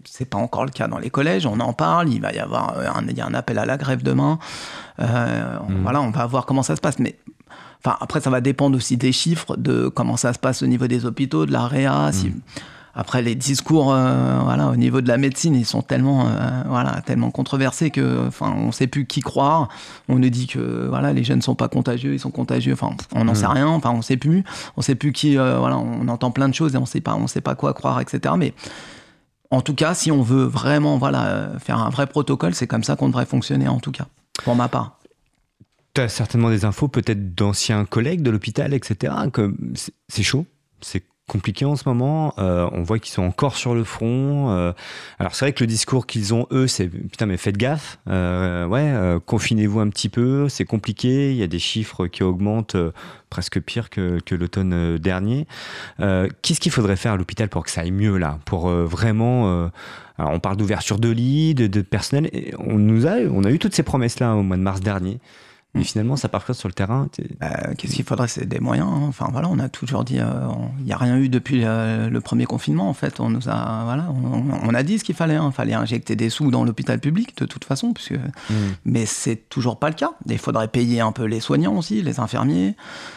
[0.06, 1.46] c'est pas encore le cas dans les collèges.
[1.46, 2.10] On en parle.
[2.10, 4.40] Il va y avoir un, il y a un appel à la grève demain.
[5.00, 5.82] Euh, mm.
[5.84, 6.98] Voilà, on va voir comment ça se passe.
[6.98, 7.18] Mais
[7.84, 10.88] enfin, après, ça va dépendre aussi des chiffres, de comment ça se passe au niveau
[10.88, 12.10] des hôpitaux, de la réa.
[12.14, 12.42] Si, mm.
[12.96, 17.02] Après, les discours, euh, voilà, au niveau de la médecine, ils sont tellement, euh, voilà,
[17.02, 19.68] tellement controversés que, enfin, on ne sait plus qui croire.
[20.08, 22.74] On nous dit que, voilà, les jeunes sont pas contagieux, ils sont contagieux.
[22.74, 23.52] Enfin, on n'en sait mm.
[23.52, 23.68] rien.
[23.68, 24.44] Enfin, on sait plus.
[24.78, 25.40] On sait plus qui.
[25.40, 27.74] Euh, voilà, on entend plein de choses et on sait pas, on sait pas quoi
[27.74, 28.36] croire, etc.
[28.38, 28.54] Mais
[29.50, 32.96] en tout cas, si on veut vraiment, voilà, faire un vrai protocole, c'est comme ça
[32.96, 34.06] qu'on devrait fonctionner, en tout cas,
[34.44, 35.00] pour ma part.
[35.96, 39.14] Tu as certainement des infos, peut-être d'anciens collègues de l'hôpital, etc.
[39.32, 39.52] Que
[40.10, 40.46] c'est chaud,
[40.82, 42.34] c'est compliqué en ce moment.
[42.38, 44.52] Euh, on voit qu'ils sont encore sur le front.
[44.52, 44.74] Euh,
[45.20, 48.00] alors c'est vrai que le discours qu'ils ont eux, c'est putain mais faites gaffe.
[48.10, 50.50] Euh, ouais, confinez-vous un petit peu.
[50.50, 51.32] C'est compliqué.
[51.32, 52.76] Il y a des chiffres qui augmentent
[53.30, 55.48] presque pire que, l'automne dernier.
[56.00, 59.70] Qu'est-ce qu'il faudrait faire à l'hôpital pour que ça aille mieux là, pour vraiment
[60.20, 62.30] on parle d'ouverture de lits, de, personnel.
[62.60, 65.20] on a, on a eu toutes ces promesses là au mois de mars dernier.
[65.76, 65.86] Mais mm.
[65.86, 67.08] finalement, ça part sur le terrain.
[67.40, 68.28] Bah, qu'est-ce qu'il faudrait?
[68.28, 68.88] C'est des moyens.
[68.88, 69.06] Hein.
[69.08, 70.48] Enfin voilà, on a toujours dit, euh,
[70.80, 72.90] il n'y a rien eu depuis euh, le premier confinement.
[72.90, 74.14] En fait, on nous a, voilà,
[74.64, 75.34] on, a dit ce qu'il fallait.
[75.34, 75.52] Il hein.
[75.52, 78.54] fallait injecter des sous dans l'hôpital public de toute façon, puisque, mm.
[78.86, 80.12] mais c'est toujours pas le cas.
[80.28, 82.76] Il faudrait payer un peu les soignants aussi, les infirmiers.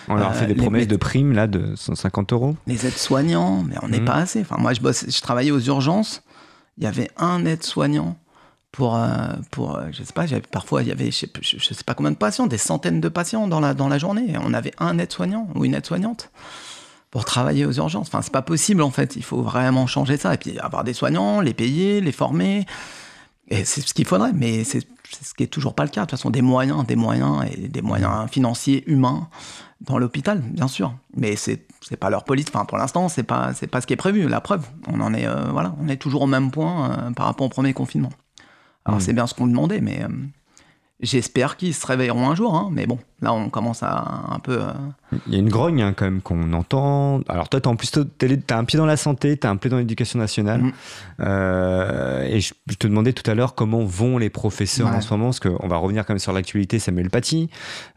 [0.09, 2.57] On leur a fait des euh, promesses de primes là de 150 euros.
[2.67, 4.07] Les aides-soignants, mais on n'est mm.
[4.07, 4.41] pas assez.
[4.41, 6.23] Enfin moi, je bosse, je travaillais aux urgences.
[6.79, 8.17] Il y avait un aide-soignant
[8.77, 9.09] pour, euh,
[9.51, 12.17] pour euh, je sais pas, parfois il y avait, je sais, sais, pas combien de
[12.17, 14.35] patients, des centaines de patients dans la, dans la journée.
[14.45, 16.31] On avait un aide-soignant ou une aide-soignante
[17.11, 18.09] pour travailler aux urgences.
[18.09, 19.17] Enfin, c'est pas possible en fait.
[19.17, 22.67] Il faut vraiment changer ça et puis avoir des soignants, les payer, les former.
[23.49, 24.87] Et c'est ce qu'il faudrait, mais c'est
[25.23, 26.03] ce qui est toujours pas le cas.
[26.03, 29.31] De toute façon, des moyens, des moyens et des moyens financiers, humains
[29.81, 30.93] dans l'hôpital, bien sûr.
[31.17, 32.55] Mais c'est c'est pas leur politique.
[32.55, 34.29] Enfin, pour l'instant, c'est pas c'est pas ce qui est prévu.
[34.29, 37.47] La preuve, on en est euh, voilà, on est toujours au même point par rapport
[37.47, 38.11] au premier confinement.
[38.87, 39.03] Alors, hmm.
[39.03, 40.09] c'est bien ce qu'on demandait, mais euh,
[41.01, 42.55] j'espère qu'ils se réveilleront un jour.
[42.55, 44.61] Hein, mais bon, là, on commence à un peu.
[44.61, 44.73] Euh,
[45.27, 47.21] Il y a une grogne hein, quand même qu'on entend.
[47.29, 48.01] Alors, toi, as en plus, tu
[48.51, 50.63] as un pied dans la santé, tu as un pied dans l'éducation nationale.
[50.63, 50.73] Hmm.
[51.21, 55.27] Euh, et je, te demandais tout à l'heure comment vont les professeurs en ce moment,
[55.27, 57.51] parce qu'on va revenir quand même sur l'actualité Samuel Paty,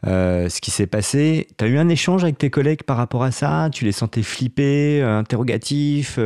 [0.04, 1.48] ce qui s'est passé.
[1.58, 3.68] Tu as eu un échange avec tes collègues par rapport à ça?
[3.72, 6.18] Tu les sentais flippés, interrogatifs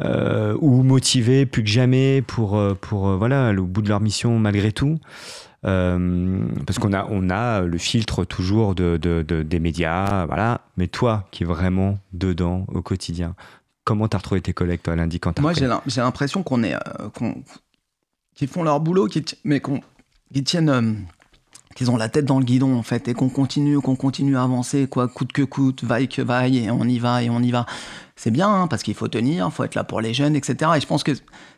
[0.00, 4.00] euh, ou motivés plus que jamais pour, euh, pour euh, voilà, le bout de leur
[4.00, 4.98] mission malgré tout?
[5.62, 10.62] Parce qu'on a, on a le filtre toujours de, de, des médias, voilà.
[10.76, 13.34] Mais toi, qui es vraiment dedans au quotidien,
[13.84, 16.74] comment t'as retrouvé tes collègues, toi, lundi, quand Moi, j'ai l'impression qu'on est,
[18.34, 19.08] qu'ils font leur boulot,
[19.44, 21.06] mais qu'ils tiennent,
[21.76, 24.42] qu'ils ont la tête dans le guidon, en fait, et qu'on continue, qu'on continue à
[24.42, 27.50] avancer, quoi, coûte que coûte, vaille que vaille, et on y va, et on y
[27.50, 27.66] va
[28.22, 30.70] c'est bien hein, parce qu'il faut tenir, il faut être là pour les jeunes, etc.
[30.76, 31.10] Et je pense que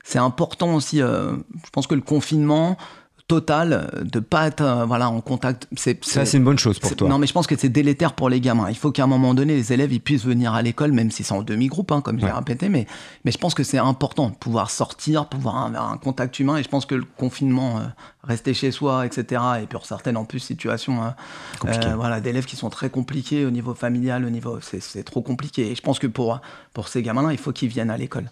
[0.03, 1.03] c'est important aussi.
[1.03, 2.79] Euh, je pense que le confinement,
[3.27, 5.67] total de pas être euh, voilà en contact.
[5.77, 7.09] C'est ça c'est une bonne chose pour toi.
[7.09, 8.69] Non mais je pense que c'est délétère pour les gamins.
[8.69, 11.25] Il faut qu'à un moment donné les élèves ils puissent venir à l'école même si
[11.25, 12.87] c'est en demi groupe hein, comme je l'ai répété mais
[13.25, 16.63] mais je pense que c'est important de pouvoir sortir pouvoir avoir un contact humain et
[16.63, 17.83] je pense que le confinement euh,
[18.25, 21.15] rester chez soi etc et pour certaines en plus situations hein,
[21.65, 25.71] euh, voilà d'élèves qui sont très compliqués au niveau familial au niveau c'est trop compliqué.
[25.71, 26.41] Et je pense que pour
[26.75, 28.31] pour ces gamins là il faut qu'ils viennent à l'école.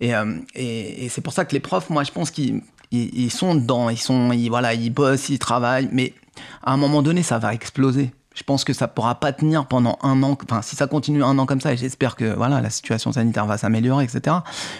[0.00, 0.12] Et,
[0.56, 2.60] et, et c'est pour ça que les profs moi je pense qu'ils
[2.92, 6.14] ils, sont dedans, ils sont, voilà, ils bossent, ils travaillent, mais
[6.62, 8.12] à un moment donné, ça va exploser.
[8.34, 10.38] Je pense que ça pourra pas tenir pendant un an.
[10.42, 13.46] Enfin, si ça continue un an comme ça, et j'espère que voilà, la situation sanitaire
[13.46, 14.36] va s'améliorer, etc.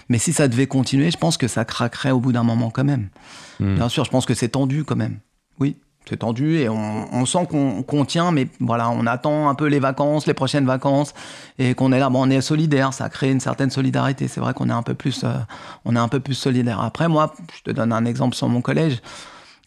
[0.08, 2.84] Mais si ça devait continuer, je pense que ça craquerait au bout d'un moment quand
[2.84, 3.08] même.
[3.60, 3.74] Hmm.
[3.74, 5.18] Bien sûr, je pense que c'est tendu quand même.
[5.58, 5.76] Oui
[6.08, 10.26] c'est tendu et on, sent qu'on tient, mais voilà, on attend un peu les vacances,
[10.26, 11.14] les prochaines vacances,
[11.58, 12.10] et qu'on est là.
[12.10, 14.28] Bon, on est solidaire, ça crée une certaine solidarité.
[14.28, 16.80] C'est vrai qu'on est un peu plus, euh, solidaire.
[16.80, 19.00] Après, moi, je te donne un exemple sur mon collège.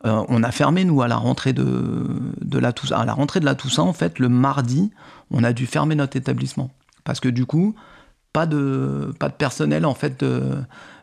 [0.05, 2.05] Euh, on a fermé nous à la rentrée de,
[2.51, 4.91] la Toussaint, à la rentrée de la Toussaint en fait le mardi,
[5.31, 6.69] on a dû fermer notre établissement
[7.05, 7.75] parce que du coup,
[8.33, 10.23] pas de personnel en fait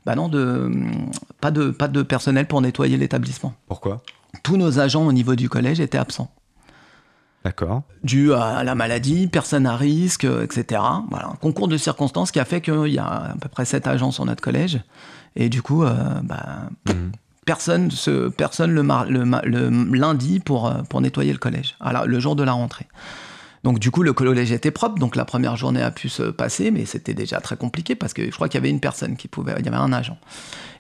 [0.07, 0.31] bah non
[1.41, 3.55] pas de personnel pour nettoyer l'établissement.
[3.67, 4.03] Pourquoi?
[4.43, 6.31] Tous nos agents au niveau du collège étaient absents.
[7.45, 7.83] D'accord.
[8.05, 10.81] Dû à la maladie, personne à risque, etc.
[11.11, 13.87] Voilà, un concours de circonstances qui a fait qu'il y a à peu près sept
[13.87, 14.81] agents sur notre collège.
[15.35, 15.93] Et du coup, euh,
[16.23, 17.13] bah, mhm.
[17.45, 22.37] personne, se, personne le, le, lundi pour, euh, pour nettoyer le collège, alors, le jour
[22.37, 22.87] de la rentrée.
[23.65, 26.71] Donc du coup, le collège était propre, donc la première journée a pu se passer,
[26.71, 29.29] mais c'était déjà très compliqué parce que je crois qu'il y avait une personne qui
[29.29, 30.19] pouvait, il y avait un agent.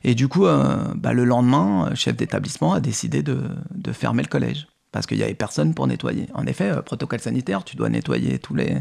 [0.05, 3.39] Et du coup, euh, bah, le lendemain, le chef d'établissement a décidé de,
[3.75, 6.27] de fermer le collège parce qu'il n'y avait personne pour nettoyer.
[6.35, 8.77] En effet, euh, protocole sanitaire, tu dois nettoyer tous les,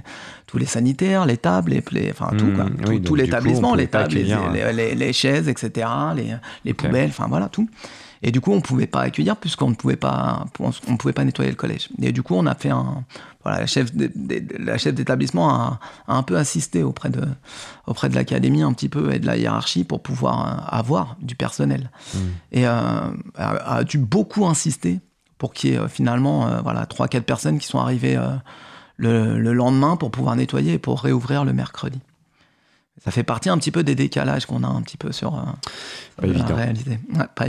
[0.46, 2.66] tous les sanitaires, les tables, les, enfin tout, quoi.
[2.66, 6.36] Mmh, tout, l'établissement, les tables, les, les, chaises, etc., les,
[6.66, 7.70] les poubelles, enfin voilà, tout.
[8.24, 11.24] Et du coup, on ne pouvait pas accueillir puisqu'on ne pouvait pas, on, pouvait pas
[11.24, 11.90] nettoyer le collège.
[12.02, 13.04] Et du coup, on a fait un,
[13.44, 13.92] voilà, la chef,
[14.60, 17.24] la chef d'établissement a, un peu assisté auprès de,
[17.88, 21.36] auprès de l'académie un petit peu et de la hiérarchie pour pouvoir euh, avoir du
[21.36, 21.90] personnel.
[22.14, 22.20] Mmh.
[22.52, 25.00] Et euh, a, dû beaucoup insister
[25.42, 28.30] pour qu'il y ait euh, finalement euh, voilà, 3-4 personnes qui sont arrivées euh,
[28.98, 32.00] le, lendemain pour pouvoir nettoyer et pour réouvrir le mercredi.
[33.04, 35.44] Ça fait partie un petit peu des décalages qu'on a un petit peu sur
[36.22, 37.00] la réalité.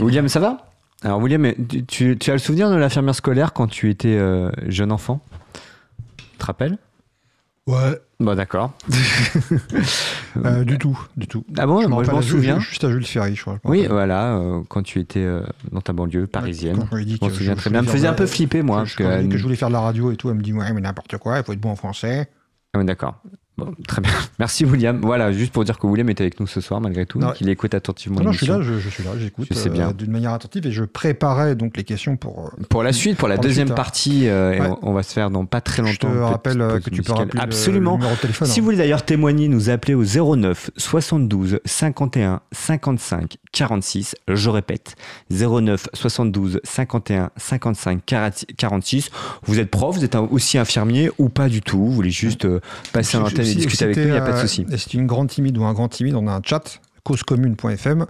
[0.01, 0.65] William, ça va?
[1.03, 1.51] Alors William,
[1.87, 4.19] tu, tu, as le souvenir de l'infirmière scolaire quand tu étais
[4.67, 5.21] jeune enfant?
[6.17, 6.77] Tu te rappelles?
[7.67, 7.99] Ouais.
[8.19, 8.73] Bah d'accord.
[10.35, 11.45] Euh, du tout, du tout.
[11.59, 12.57] Ah bon, je moi je m'en souviens.
[12.57, 13.59] Juste à Jules Ferry, je crois.
[13.65, 16.87] Oui, voilà, euh, quand tu étais euh, dans ta banlieue parisienne.
[16.91, 17.81] Je, m'en souviens très bien.
[17.81, 18.83] Ça me faisait un peu flipper, moi.
[18.83, 20.73] Je, que, que je voulais faire de la radio et tout, elle me dit, ouais,
[20.73, 22.31] mais n'importe quoi, il faut être bon en français.
[22.73, 23.21] Ah, d'accord.
[23.65, 24.11] Bon, très bien.
[24.39, 24.99] Merci William.
[25.01, 27.73] Voilà, juste pour dire que William était avec nous ce soir malgré tout, qu'il écoute
[27.73, 28.19] attentivement.
[28.19, 30.83] Non, non je suis là, je, suis là, j'écoute euh, d'une manière attentive et je
[30.83, 34.27] préparais donc les questions pour euh, pour la suite, pour la deuxième partie.
[34.27, 36.09] Euh, et on, va se faire dans pas très longtemps.
[36.11, 37.97] Je te rappelle que tu peux rappeler absolument.
[37.97, 38.47] Le téléphone.
[38.47, 38.61] Si hein.
[38.61, 44.15] vous voulez d'ailleurs témoigner, nous appeler au 09 72 51 55 46.
[44.27, 44.95] Je répète,
[45.31, 48.01] 09 72 51 55
[48.57, 49.09] 46.
[49.43, 51.77] Vous êtes prof, vous êtes aussi infirmier ou pas du tout?
[51.77, 52.47] Vous voulez juste
[52.91, 54.65] passer un et discuter avec nous, il n'y a pas de souci.
[54.71, 58.05] Et si une grande timide ou un grand timide, on a un chat, causecommune.fm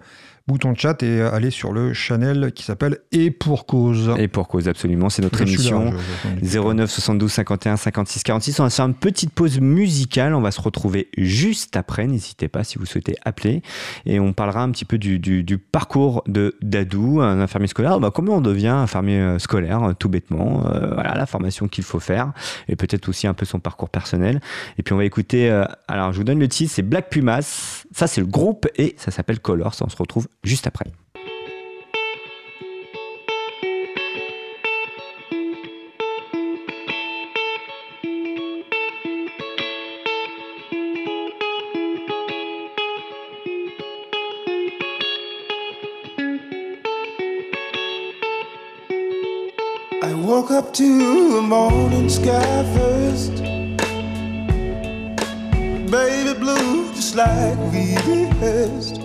[0.45, 4.13] bouton de chat et aller sur le channel qui s'appelle Et pour cause.
[4.17, 5.09] Et pour cause, absolument.
[5.09, 5.93] C'est notre émission
[6.41, 8.59] 09 72 51 56 46.
[8.59, 10.33] On va faire une petite pause musicale.
[10.33, 12.07] On va se retrouver juste après.
[12.07, 13.61] N'hésitez pas si vous souhaitez appeler.
[14.05, 17.99] Et on parlera un petit peu du, du, parcours de Dadou, un infirmier scolaire.
[17.99, 20.67] Bah, comment on devient infirmier euh, scolaire, euh, tout bêtement.
[20.67, 22.33] Euh, voilà, la formation qu'il faut faire.
[22.67, 24.41] Et peut-être aussi un peu son parcours personnel.
[24.77, 25.49] Et puis on va écouter.
[25.87, 26.73] alors, je vous donne le titre.
[26.73, 27.85] C'est Black Pumas.
[27.91, 29.75] Ça, c'est le groupe et ça s'appelle Colors.
[29.81, 30.91] On se retrouve juste après.
[50.01, 53.35] I woke up to the morning sky first.
[55.89, 59.02] Baby blue, just like we rehearsed.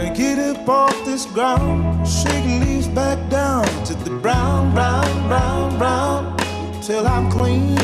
[0.00, 5.76] I get up off this ground, shaking leaves back down to the brown, brown, brown,
[5.76, 6.36] brown,
[6.80, 7.74] till I'm clean.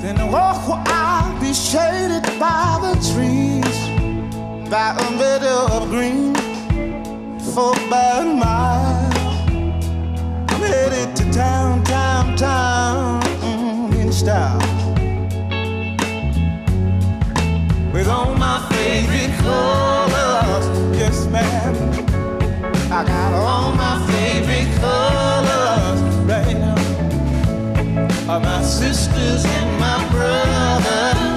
[0.00, 3.78] Then walk where I'll be shaded by the trees,
[4.68, 6.34] by a meadow of green,
[7.54, 9.12] for about a mile.
[10.50, 14.73] I'm headed to town, town, town in style.
[18.04, 21.74] With all my favorite colors, yes, ma'am.
[22.92, 26.76] I got all my favorite colors right now.
[28.40, 31.33] My sisters and my brothers,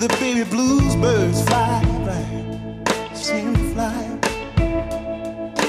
[0.00, 3.14] the baby blues birds fly, right?
[3.14, 4.18] See them fly.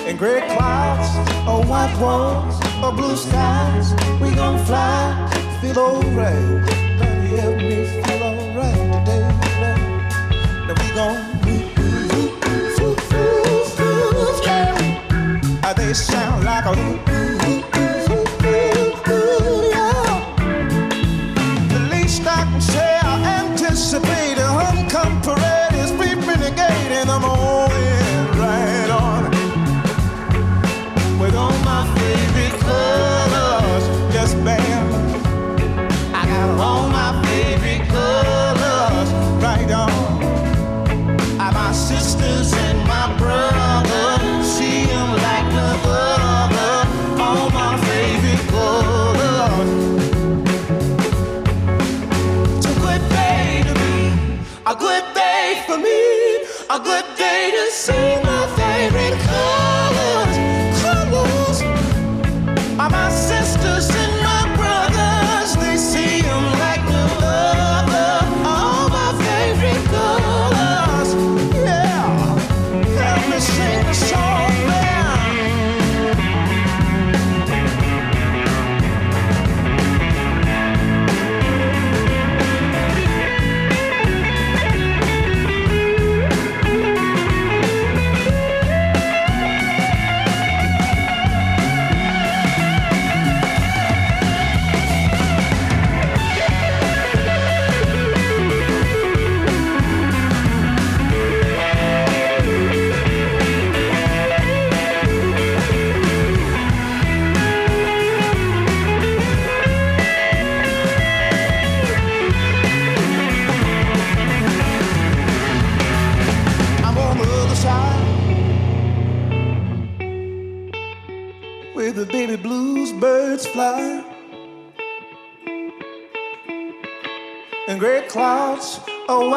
[0.08, 1.10] And gray clouds,
[1.50, 3.92] or white walls, or blue skies,
[4.22, 6.66] we gon' fly, feel alright.
[6.98, 9.28] Baby, help me feel alright today.
[10.66, 11.32] Now we gon'
[15.92, 17.11] they sound like a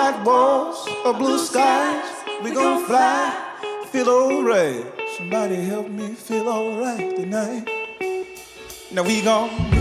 [0.04, 2.04] white walls or blue skies.
[2.42, 3.32] We gonna fly,
[3.90, 4.84] feel alright.
[5.16, 7.64] Somebody help me feel alright tonight.
[8.92, 9.73] Now we gon'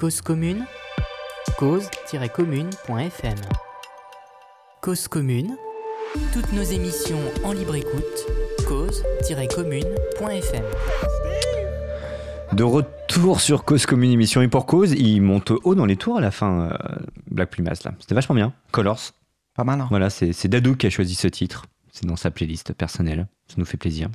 [0.00, 0.64] Cause commune,
[1.58, 3.36] cause-commune.fm.
[4.80, 5.58] Cause commune,
[6.32, 8.26] toutes nos émissions en libre écoute,
[8.66, 10.64] cause-commune.fm.
[12.54, 16.16] De retour sur Cause Commune émission et pour cause, il monte haut dans les tours
[16.16, 16.78] à la fin, euh,
[17.30, 17.92] Black Pumas là.
[18.00, 18.54] C'était vachement bien.
[18.72, 19.12] Colors.
[19.54, 19.82] Pas mal.
[19.82, 19.86] hein.
[19.90, 21.66] Voilà, c'est c'est Dadou qui a choisi ce titre.
[21.92, 23.26] C'est dans sa playlist personnelle.
[23.48, 24.08] Ça nous fait plaisir.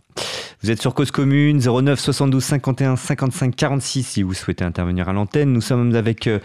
[0.65, 5.13] Vous êtes sur Cause Commune, 09 72 51 55 46 si vous souhaitez intervenir à
[5.13, 5.53] l'antenne.
[5.53, 6.39] Nous sommes avec euh,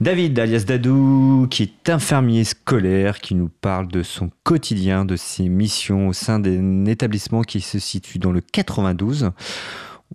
[0.00, 5.50] David, alias Dadou, qui est infirmier scolaire, qui nous parle de son quotidien, de ses
[5.50, 9.32] missions au sein d'un établissement qui se situe dans le 92.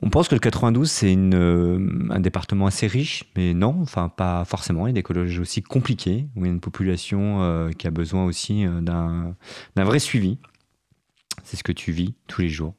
[0.01, 4.43] On pense que le 92, c'est euh, un département assez riche, mais non, enfin pas
[4.43, 4.87] forcément.
[4.87, 7.85] Il y a des collèges aussi compliqués, où il y a une population euh, qui
[7.85, 9.35] a besoin aussi d'un
[9.75, 10.39] vrai suivi.
[11.43, 12.73] C'est ce que tu vis tous les jours.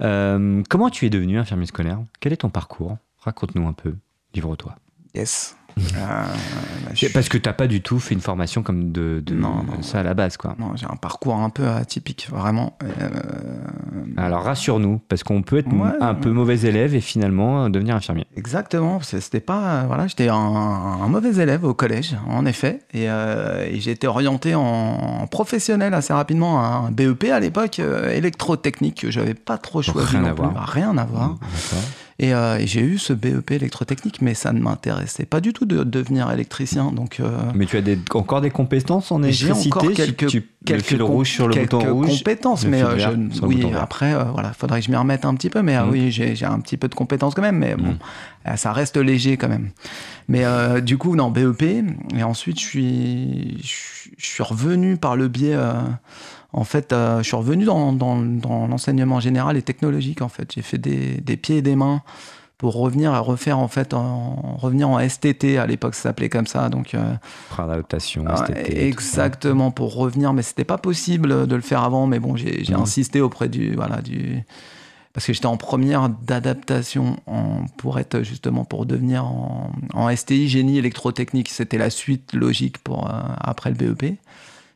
[0.00, 2.00] Euh, comment tu es devenu infirmier scolaire?
[2.20, 2.96] Quel est ton parcours?
[3.18, 3.94] Raconte-nous un peu.
[4.34, 4.76] Livre-toi.
[5.14, 5.57] Yes.
[5.96, 6.24] Euh,
[6.94, 9.34] je- C'est Parce que tu n'as pas du tout fait une formation comme de, de
[9.34, 9.82] Non, non.
[9.82, 10.36] ça à la base.
[10.36, 10.54] quoi.
[10.58, 12.76] Non, j'ai un parcours un peu atypique, vraiment.
[12.84, 13.08] Euh,
[14.16, 17.94] Alors rassure-nous, parce qu'on peut être Ouais, un peu mauvais élève et finalement euh, devenir
[17.96, 18.26] infirmier.
[18.36, 23.66] Exactement, c'était pas voilà, j'étais un, un mauvais élève au collège, en effet, et, euh,
[23.70, 29.10] et j'ai été orienté en professionnel assez rapidement, à un BEP à l'époque, électrotechnique que
[29.10, 30.68] j'avais pas trop choisi Rien non à plus, voir.
[30.68, 31.28] rien à voir.
[31.28, 31.84] D'accord.
[32.20, 35.66] Et, euh, et j'ai eu ce BEP électrotechnique, mais ça ne m'intéressait pas du tout
[35.66, 36.90] de devenir électricien.
[36.90, 40.38] Donc, euh, Mais tu as des, encore des compétences en j'ai électricité encore quelques, tu,
[40.40, 42.18] le quelques fil com- rouge sur le quelques bouton rouge.
[42.18, 45.48] compétences, mais euh, je- oui, après, euh, voilà, faudrait que je m'y remette un petit
[45.48, 45.90] peu, mais euh, Mhm.
[45.92, 47.98] oui, j'ai j'ai un petit peu de compétences quand même, mais bon, Mhm.
[48.48, 49.70] euh, ça reste léger quand même.
[50.26, 51.84] Mais euh, du coup, non, BEP,
[52.16, 53.74] et ensuite, je suis, je
[54.18, 55.72] je suis revenu par le biais, euh,
[56.52, 60.52] en fait, euh, je suis revenu dans, dans, dans l'enseignement général et technologique, en fait.
[60.54, 62.02] J'ai fait des, des pieds et des mains
[62.56, 66.46] pour revenir à refaire, en fait, en, revenir en STT, à l'époque, ça s'appelait comme
[66.46, 66.94] ça, donc...
[66.94, 67.14] euh,
[67.56, 72.36] adaptation, STT, exactement pour revenir mais c'était pas possible de le faire avant mais bon
[72.36, 74.44] j'ai insisté auprès du voilà du
[75.12, 77.16] parce que j'étais en première d'adaptation
[77.76, 81.48] pour être justement pour devenir en, en STI génie électrotechnique.
[81.48, 84.16] C'était la suite logique pour euh, après le BEP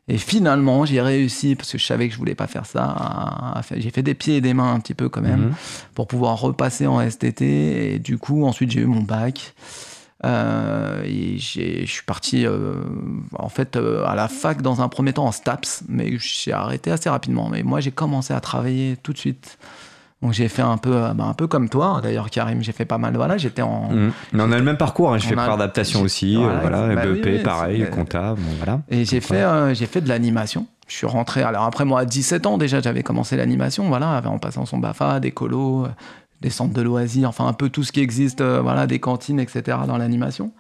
[0.09, 3.59] et finalement j'ai réussi parce que je savais que je voulais pas faire ça à-
[3.59, 5.55] à faire- j'ai fait des pieds et des mains un petit peu quand même Mhm.
[5.95, 7.95] pour pouvoir repasser en STT.
[7.95, 9.55] Et du coup, ensuite, j'ai eu mon bac.
[10.25, 12.75] Euh, et j'ai- je suis parti euh,
[13.35, 16.93] en fait euh, à la fac dans un premier temps en STAPS, mais j'ai arrêté
[16.93, 17.49] assez rapidement.
[17.49, 19.59] Mais moi, j'ai commencé à travailler tout de suite.
[20.23, 22.85] Donc j'ai fait un peu, euh, bah, un peu comme toi, d'ailleurs Karim, j'ai fait
[22.85, 23.15] pas mal.
[23.17, 24.13] Voilà, j'étais en, Mhm.
[24.33, 25.19] Mais on a le même parcours, hein.
[25.19, 28.43] je fais par adaptation aussi, voilà, euh, voilà, bah BEP oui, pareil, c'est- compta, bon
[28.59, 28.81] voilà.
[28.89, 30.67] Et j'ai fait, euh, j'ai fait de l'animation.
[30.87, 31.43] Je suis rentré.
[31.43, 35.21] Alors après, moi, à 17 ans déjà, j'avais commencé l'animation, voilà, en passant son BAFA,
[35.21, 35.87] des colos,
[36.41, 39.41] des centres de loisirs, enfin un peu tout ce qui existe, euh, voilà, des cantines,
[39.41, 39.79] etc.
[39.87, 40.53] dans l'animation.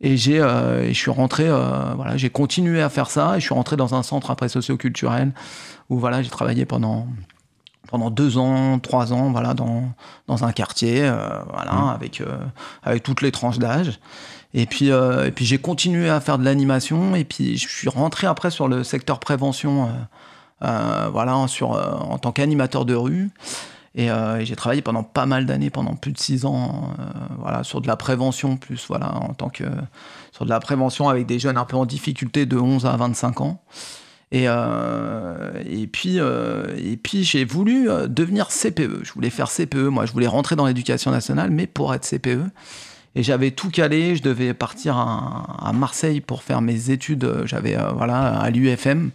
[0.00, 3.36] Et j'ai, euh, je suis rentré, euh, voilà, j'ai continué à faire ça.
[3.36, 5.32] Et je suis rentré dans un centre après socioculturel
[5.90, 7.06] où voilà, j'ai travaillé pendant
[7.88, 9.84] pendant deux ans, trois ans, voilà, dans,
[10.26, 11.16] dans un quartier, euh,
[11.52, 11.88] voilà, Mmh.
[11.90, 12.38] avec, euh,
[12.82, 13.98] avec toutes les tranches d'âge.
[14.54, 17.88] Et puis, euh, et puis j'ai continué à faire de l'animation, et puis je suis
[17.88, 19.88] rentré après sur le secteur prévention, euh,
[20.64, 23.30] euh, voilà, sur, euh, en tant qu'animateur de rue.
[23.96, 27.02] Et, euh, et j'ai travaillé pendant pas mal d'années, pendant plus de six ans, euh,
[27.38, 29.64] voilà, sur de la prévention, plus voilà, en tant que
[30.32, 33.40] sur de la prévention avec des jeunes un peu en difficulté de 11 à 25
[33.40, 33.62] ans.
[34.34, 39.04] Et, euh, et puis, euh, puis j'ai voulu euh, devenir CPE.
[39.04, 39.76] Je voulais faire CPE.
[39.76, 42.40] Moi, je voulais rentrer dans l'éducation nationale, mais pour être CPE.
[43.14, 44.16] Et j'avais tout calé.
[44.16, 47.44] Je devais partir à, Marseille pour faire mes études.
[47.44, 49.12] J'avais voilà à l'UFM.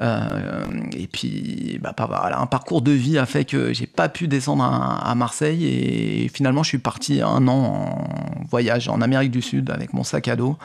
[0.00, 4.64] Et puis, bah, voilà, un parcours de vie a fait que j'ai pas pu descendre
[4.64, 5.66] à Marseille.
[5.66, 7.98] Et finalement, je suis parti un an
[8.40, 10.56] en voyage en Amérique du Sud avec mon sac à dos.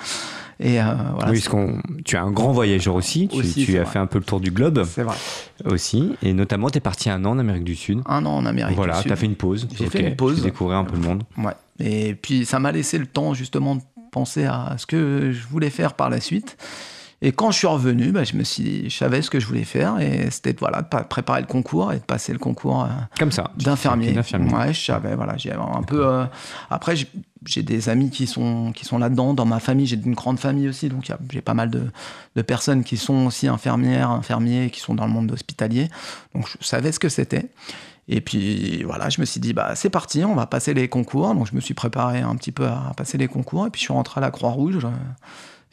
[0.64, 0.84] Et euh,
[1.16, 3.93] voilà, oui, parce qu'on, tu es un grand voyageur aussi, tu, Aussi, tu as vrai.
[3.93, 5.16] fait un peu le tour du globe c'est vrai.
[5.66, 8.01] aussi, et notamment tu es parti un an en Amérique du Sud.
[8.05, 9.07] Un an en Amérique voilà, du Sud.
[9.07, 9.68] tu as fait une pause.
[9.76, 10.38] J'ai fait une pause.
[10.38, 11.24] Tu découvrais un peu le monde.
[11.38, 11.53] Ouais.
[11.80, 13.82] Et puis ça m'a laissé le temps justement de
[14.12, 16.57] penser à ce que je voulais faire par la suite.
[17.24, 19.63] Et quand je suis revenu, bah, je me suis, je savais ce que je voulais
[19.63, 22.88] faire et c'était voilà de pa- préparer le concours et de passer le concours euh,
[23.19, 23.51] Comme ça.
[23.57, 24.13] d'infirmier.
[24.55, 25.15] Ouais, je savais.
[25.15, 26.03] Voilà, j'ai un peu.
[26.05, 26.26] euh,
[26.72, 27.07] Après, j'ai-
[27.63, 29.34] des amis qui sont qui sont là-dedans.
[29.34, 31.91] Dans ma famille, j'ai une grande famille aussi, donc j'ai pas mal de,
[32.36, 35.89] de personnes qui sont aussi infirmières, infirmiers, qui sont dans le monde hospitalier.
[36.36, 37.49] Donc je savais ce que c'était.
[38.07, 41.34] Et puis voilà, je me suis dit, bah, c'est parti, on va passer les concours.
[41.36, 43.65] Donc je me suis préparé un petit peu à passer les concours.
[43.67, 44.89] Et puis je suis rentré à la Croix-Rouge, euh,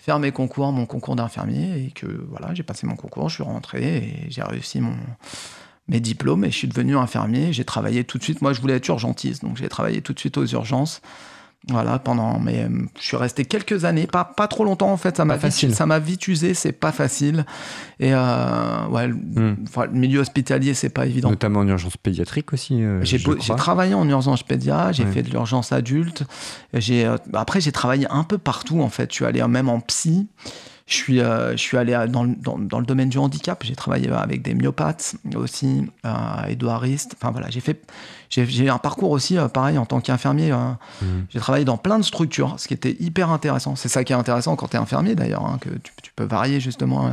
[0.08, 1.84] faire mes concours, mon concours d'infirmier.
[1.84, 4.94] Et que voilà, j'ai passé mon concours, je suis rentré et j'ai réussi mon,
[5.86, 6.46] mes diplômes.
[6.46, 7.52] Et je suis devenu infirmier.
[7.52, 8.40] J'ai travaillé tout de suite.
[8.40, 9.42] Moi, je voulais être urgentiste.
[9.44, 11.02] Donc j'ai travaillé tout de suite aux urgences.
[11.70, 12.38] Voilà, pendant.
[12.38, 15.16] Mais euh, je suis resté quelques années, pas, pas trop longtemps en fait.
[15.18, 15.74] Ça m'a facile.
[15.74, 17.44] ça m'a vite usé, c'est pas facile.
[18.00, 21.30] Et euh, ouais, le- enfin, le milieu hospitalier, c'est pas évident.
[21.30, 22.82] Notamment en urgence pédiatrique aussi.
[22.82, 23.20] euh, J'ai
[23.56, 25.12] travaillé en urgence pédia, j'ai Ouais.
[25.12, 26.24] fait de l'urgence adulte.
[26.72, 29.10] J'ai après j'ai travaillé un peu partout en fait.
[29.10, 30.26] Je suis allé même en psy.
[30.88, 33.62] Je suis euh, je suis allé dans, le- dans, dans le domaine du handicap.
[33.62, 36.10] J'ai travaillé avec des myopathes aussi, euh,
[36.48, 37.14] édouaristes.
[37.20, 37.80] Enfin voilà, j'ai fait
[38.30, 40.50] j'ai un parcours aussi euh, pareil en tant qu'infirmier.
[40.52, 40.56] euh,
[41.02, 41.26] Mhm.
[41.30, 43.76] J'ai travaillé dans plein de structures, ce qui était hyper intéressant.
[43.76, 46.24] C'est ça qui est intéressant quand tu es infirmier d'ailleurs, hein, que tu, tu peux
[46.24, 47.10] varier justement, euh,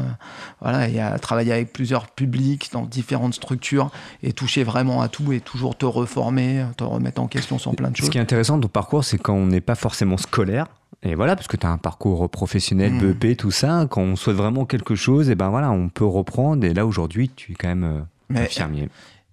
[0.61, 3.91] voilà, et à travailler avec plusieurs publics dans différentes structures
[4.23, 7.91] et toucher vraiment à tout et toujours te reformer, te remettre en question sur plein
[7.91, 8.07] de choses.
[8.07, 10.67] Ce qui est intéressant dans ton parcours, c'est quand on n'est pas forcément scolaire.
[11.03, 13.13] Et voilà, parce que tu as un parcours professionnel, Mm.
[13.13, 13.85] BEP, tout ça.
[13.89, 16.65] Quand on souhaite vraiment quelque chose, et ben voilà, on peut reprendre.
[16.65, 18.89] Et là, aujourd'hui, tu es quand même euh, Mais infirmier.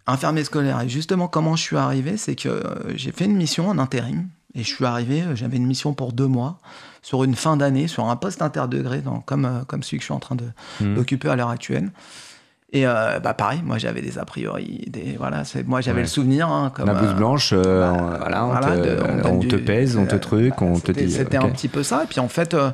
[0.06, 0.80] infirmier scolaire.
[0.82, 4.28] Et justement, comment je suis arrivé, c'est que euh, j'ai fait une mission en intérim.
[4.54, 6.58] Et je suis arrivé, euh, j'avais une mission pour deux mois,
[7.00, 10.14] sur une fin d'année, sur un poste interdegré, dans, comme, comme celui que je suis
[10.14, 10.36] en train
[10.80, 11.90] d'occuper à l'heure actuelle.
[12.74, 16.02] Et euh, bah pareil, moi j'avais des a priori, des voilà, c'est- moi j'avais Ouais.
[16.02, 19.26] le souvenir hein, comme La blouse euh, blanche, euh, bah, voilà, on, voilà, te, de-
[19.26, 21.10] on te pèse, on te truc, on te dit.
[21.10, 22.04] c'était un petit peu ça.
[22.04, 22.70] Et puis en fait, euh,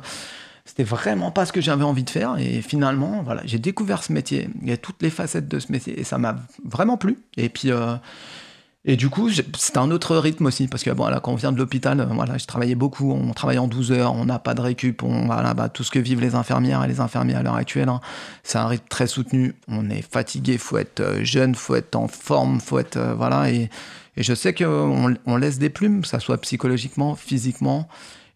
[0.63, 2.37] c'était vraiment pas ce que j'avais envie de faire.
[2.39, 4.49] Et finalement, voilà, j'ai découvert ce métier.
[4.61, 7.17] Il y a toutes les facettes de ce métier et ça m'a vraiment plu.
[7.35, 7.69] Et puis.
[8.89, 11.51] Et du coup, c'était un autre rythme aussi, parce que bon, là, quand on vient
[11.51, 14.55] de l'hôpital, euh, voilà, je travaillais beaucoup, on travaille en 12 heures, on n'a pas
[14.55, 17.43] de récup, on, voilà, bah, tout ce que vivent les infirmières et les infirmiers à
[17.43, 18.01] l'heure actuelle, hein,
[18.41, 19.53] c'est un rythme très soutenu.
[19.67, 23.51] On est fatigué, faut être euh, jeune, faut être en forme, faut être euh, voilà.
[23.51, 23.69] Et,
[24.17, 27.87] je sais qu'on on laisse des plumes, que ça soit psychologiquement, physiquement.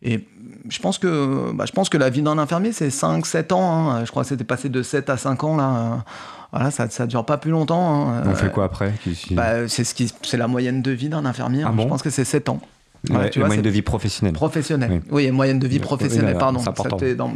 [0.03, 0.27] Et
[0.69, 3.89] je pense que, bah, je pense que la vie d'un infirmier, c'est 5-7 ans.
[3.89, 4.05] hein.
[4.05, 5.57] Je crois que c'était passé de 7 à 5 ans.
[5.57, 6.05] Là.
[6.53, 8.09] Voilà, ça ne dure pas plus longtemps.
[8.11, 8.23] hein.
[8.27, 11.25] On fait Euh, quoi après Qu'est-ce- bah, c'est ce qui, la moyenne de vie d'un
[11.25, 11.63] infirmier.
[11.65, 11.73] Ah hein.
[11.75, 12.61] bon je pense que c'est 7 ans.
[13.09, 14.33] Ouais, tu la vois, moyenne de vie professionnelle.
[14.33, 15.01] Professionnelle.
[15.11, 15.25] Oui.
[15.25, 16.59] Oui, moyenne de vie professionnelle, oui, pardon.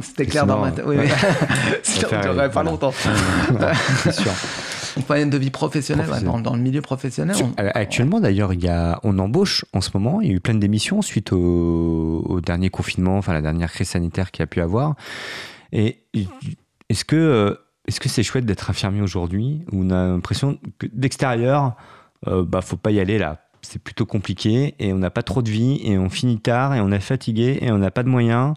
[0.02, 0.86] C'était clair dans ma sinon, tête.
[0.88, 0.96] Oui.
[1.84, 2.72] Ça fait ne durerait pas voilà.
[2.72, 2.94] longtemps.
[4.04, 4.32] C'est sûr.
[4.96, 7.36] Donc, moyenne de vie professionnelle, ouais, dans, dans le milieu professionnel.
[7.42, 10.22] On- Actuellement, d'ailleurs, il y a, on embauche en ce moment.
[10.22, 13.90] Il y a eu plein d'émissions suite au, au dernier confinement, enfin la dernière crise
[13.90, 14.96] sanitaire qu'il y a pu avoir.
[15.74, 16.04] Et
[16.90, 17.56] est-ce que euh,
[17.88, 21.76] est-ce que c'est chouette d'être infirmier aujourd'hui où on a l'impression que d'extérieur,
[22.28, 23.44] euh, bah faut pas y aller là.
[23.62, 26.82] C'est plutôt compliqué et on n'a pas trop de vie et on finit tard et
[26.82, 28.54] on est fatigué et on n'a pas de moyens.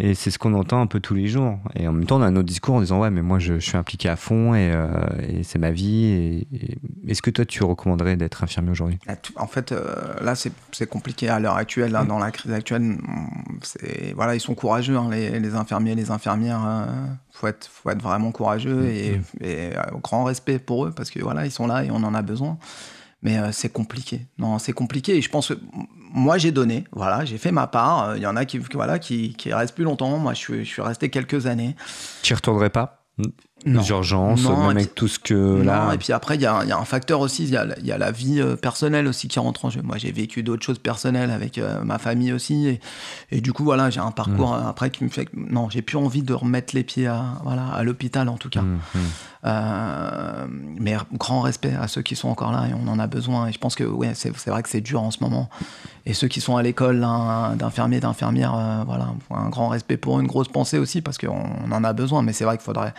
[0.00, 1.58] Et c'est ce qu'on entend un peu tous les jours.
[1.74, 3.54] Et en même temps, on a un autre discours en disant Ouais, mais moi, je,
[3.54, 4.86] je suis impliqué à fond et, euh,
[5.28, 6.04] et c'est ma vie.
[6.04, 6.78] Et, et-
[7.08, 8.98] Est-ce que toi, tu recommanderais d'être infirmier aujourd'hui?
[9.08, 11.94] Ah, tout- En fait, euh, là, c'est compliqué à l'heure actuelle, Mm.
[11.94, 12.96] là, dans la crise actuelle.
[13.62, 16.60] c'est- Voilà, ils sont courageux, hein, les, les infirmiers, les infirmières.
[17.32, 18.86] Il faut, être, faut être vraiment courageux Mm.
[18.86, 19.06] et,
[19.40, 22.14] et, euh, grand respect pour eux parce que voilà, ils sont là et on en
[22.14, 22.56] a besoin.
[23.22, 24.26] Mais euh, c'est compliqué.
[24.38, 25.16] Non, c'est compliqué.
[25.16, 25.58] Et je pense que
[26.12, 26.84] moi, j'ai donné.
[26.92, 28.10] Voilà, j'ai fait ma part.
[28.10, 30.18] Euh, Il y en a qui, voilà, qui, restent plus longtemps.
[30.18, 31.74] Moi, je suis, je suis resté quelques années.
[32.22, 33.06] Tu y retournerais pas?
[33.66, 33.80] Non.
[33.80, 35.86] Les urgences, Non, même avec tout ce que là.
[35.86, 37.56] Non, et puis après, il y, a il y a un facteur aussi, il y,
[37.56, 39.82] a la- il y a la vie euh, personnelle aussi qui rentre en jeu.
[39.82, 42.68] Moi, j'ai vécu d'autres choses personnelles avec euh, ma famille aussi.
[42.68, 42.80] Et,
[43.32, 44.66] et du coup, voilà, j'ai un parcours Mm.
[44.68, 47.66] après qui me fait que non, j'ai plus envie de remettre les pieds à, voilà,
[47.66, 48.60] à l'hôpital en tout cas.
[48.60, 49.00] Hum, hum.
[49.44, 50.46] Euh,
[50.78, 53.46] mais grand respect à ceux qui sont encore là et on en a besoin.
[53.48, 55.48] Et je pense que ouais, c'est vrai que c'est dur en ce moment.
[56.06, 60.20] Et ceux qui sont à l'école là, d'infirmiers, d'infirmières, voilà, un grand respect pour eux,
[60.22, 62.22] une grosse pensée aussi parce qu'on on en a besoin.
[62.22, 62.94] Mais c'est vrai qu'il faudrait,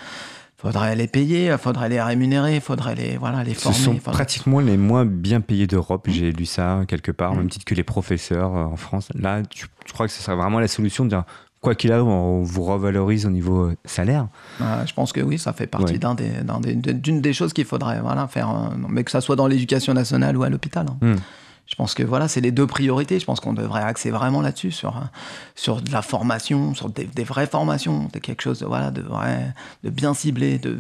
[0.62, 3.78] faudrait les payer, faudrait les rémunérer, faudrait les, voilà, les Ce former.
[3.78, 6.06] sont faudrait- pratiquement les moins bien payés d'Europe.
[6.10, 7.38] J'ai lu ça quelque part, au Mm.
[7.40, 9.08] même titre que les professeurs euh, en France.
[9.16, 11.24] Là, tu, tu crois que ce serait vraiment la solution de dire
[11.62, 14.28] quoi qu'il arrive, on vous revalorise au niveau euh, salaire?
[14.62, 16.00] Euh, je pense que oui, ça fait partie Ouais.
[16.00, 19.22] d'un des, d'un des- d'une des choses qu'il faudrait voilà, faire, euh, mais que ça
[19.22, 20.86] soit dans l'éducation nationale ou à l'hôpital.
[20.90, 20.98] hein.
[21.02, 21.16] Hmm.
[21.70, 23.20] Je pense que voilà, c'est les deux priorités.
[23.20, 25.02] Je pense qu'on devrait axer vraiment là-dessus, sur, euh,
[25.56, 29.02] sur de la formation, sur des, des vraies formations, de quelque chose de, voilà, de,
[29.02, 29.54] vrai,
[29.84, 30.80] de bien ciblé, de,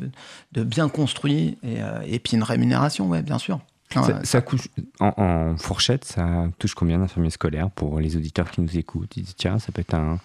[0.51, 3.59] de bien construit, et, euh, et puis une rémunération, ouais, bien sûr.
[3.93, 4.67] Ça, Ouais, ça couche
[4.99, 9.15] en, en fourchette, ça touche combien d'infirmiers scolaires pour les auditeurs qui nous écoutent?
[9.17, 10.19] Ils disent tiens, ça peut être un.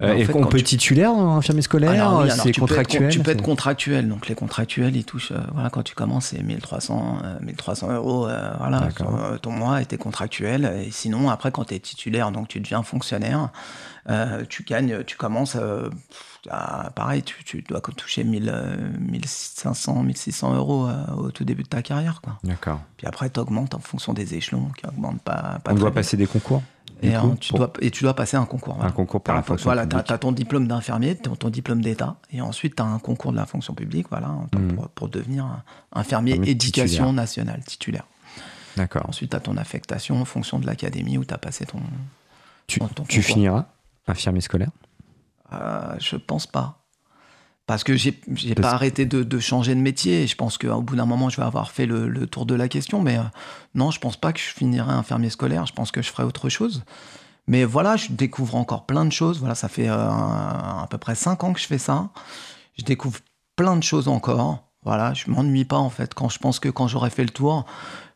[0.00, 2.60] Euh, En et fait, on peut tu- titulaire infirmier scolaire Alors oui, alors C'est tu
[2.60, 4.08] peux être contractuel tu peux être contractuel.
[4.08, 8.28] Donc les contractuels, ils touchent, euh, voilà, quand tu commences, c'est 1300, euh, 1300 euros,
[8.28, 10.72] euh, voilà, euh, ton mois, et t'es contractuel.
[10.86, 13.48] Et sinon, après, quand tu es titulaire, donc tu deviens fonctionnaire,
[14.08, 15.90] euh, tu gagnes, tu commences, euh,
[16.48, 21.64] à- pareil, tu, tu dois toucher 1000, euh, 1500, 1600 euros euh, au tout début
[21.64, 22.38] de ta carrière, quoi.
[22.44, 22.78] D'accord.
[22.98, 25.94] Puis après, tu augmentes en fonction des échelons, qui augmentent pas, pas On doit vite.
[25.96, 26.62] passer des concours?
[27.02, 28.74] Et, coup, euh, tu dois, et tu dois passer un concours.
[28.74, 28.88] voilà.
[28.90, 32.16] Un concours T'as la fonction Voilà, tu as, ton diplôme d'infirmier, ton, ton diplôme d'État,
[32.32, 34.74] et ensuite tu as un concours de la fonction publique voilà, pour, Mhm.
[34.74, 35.44] pour- pour devenir
[35.92, 37.12] infirmier Infirmier éducation titulaire.
[37.12, 38.04] nationale titulaire.
[38.76, 39.06] D'accord.
[39.08, 41.80] Ensuite, tu as ton affectation en fonction de l'académie où tu as passé ton.
[42.66, 43.34] Tu, ton- ton tu concours.
[43.34, 43.66] finiras
[44.06, 44.70] infirmier scolaire?
[45.52, 46.77] Euh, je pense pas.
[47.68, 50.22] Parce que j'ai Parce- pas arrêté de, de changer de métier.
[50.22, 52.54] Et je pense qu'au bout d'un moment, je vais avoir fait le, le tour de
[52.54, 53.02] la question.
[53.02, 53.22] Mais euh,
[53.74, 55.66] non, je pense pas que je finirai infirmier scolaire.
[55.66, 56.82] Je pense que je ferai autre chose.
[57.46, 59.38] Mais voilà, je découvre encore plein de choses.
[59.38, 62.08] Voilà, ça fait euh, à peu près cinq ans que je fais ça.
[62.78, 63.20] Je découvre
[63.54, 64.64] plein de choses encore.
[64.82, 66.14] Voilà, je m'ennuie pas en fait.
[66.14, 67.66] Quand je pense que quand j'aurai fait le tour,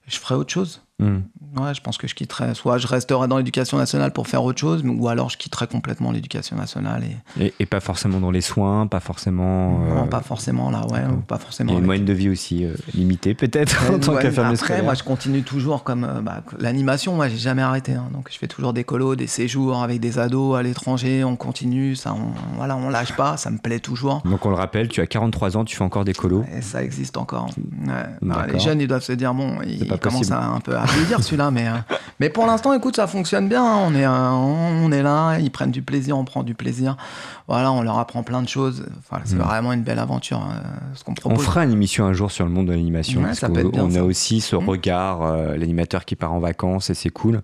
[0.06, 0.80] je ferai autre chose.
[1.02, 1.60] Hmm.
[1.60, 2.54] Ouais, je pense que je quitterai.
[2.54, 6.10] Soit je resterai dans l'éducation nationale pour faire autre chose, ou alors je quitterai complètement
[6.10, 7.02] l'éducation nationale
[7.38, 9.78] et, Et, et pas forcément dans les soins, pas forcément.
[9.80, 11.72] non, euh, pas forcément là, ouais, ou pas Il y forcément.
[11.74, 14.84] a une moyenne de vie aussi euh, limitée, peut-être, en tant ouais, Après, scolaire.
[14.84, 17.14] moi, je continue toujours comme euh, bah, l'animation.
[17.16, 17.92] Moi, j'ai jamais arrêté.
[17.92, 18.06] hein.
[18.14, 21.22] Donc, je fais toujours des colos, des séjours avec des ados à l'étranger.
[21.22, 23.36] On continue, ça, on, voilà, on lâche pas.
[23.36, 24.22] Ça me plaît toujours.
[24.24, 26.44] Donc on le rappelle, tu as 43 ans, tu fais encore des colos.
[26.56, 27.50] Et ça existe encore.
[27.86, 28.52] Ouais.
[28.52, 30.36] Les jeunes, ils doivent se dire bon, il pas commence possible.
[30.36, 31.72] à, un peu à vieillir celui-là, mais euh,
[32.20, 33.64] mais pour l'instant, écoute, ça fonctionne bien.
[33.64, 33.78] hein.
[33.86, 36.96] On est euh, on est là, ils prennent du plaisir, on prend du plaisir.
[37.48, 38.84] Voilà, on leur apprend plein de choses.
[38.98, 39.38] Enfin, c'est Mm.
[39.40, 40.46] vraiment une belle aventure
[40.94, 43.20] ce qu'on On fera une émission un jour sur le monde de l'animation.
[43.20, 44.68] Ouais, parce ça peut être bien, qu'on a aussi ce Mm.
[44.68, 47.42] regard, euh, l'animateur qui part en vacances et c'est cool.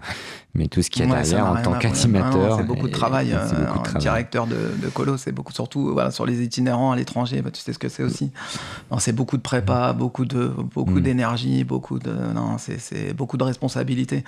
[0.59, 2.59] Mais tout ce qu'il y a Ouais, derrière en tant qu'animateur.
[2.59, 3.32] C'est beaucoup de travail.
[3.32, 4.00] euh, beaucoup de travail.
[4.02, 7.61] directeur de, de colo, c'est beaucoup, surtout voilà, sur les itinérants à l'étranger, bah, tu
[7.62, 8.30] sais ce que c'est aussi.
[8.98, 11.00] C'est beaucoup de prépa, beaucoup de beaucoup Mm.
[11.00, 14.24] d'énergie, beaucoup de non, c'est c'est beaucoup de responsabilités.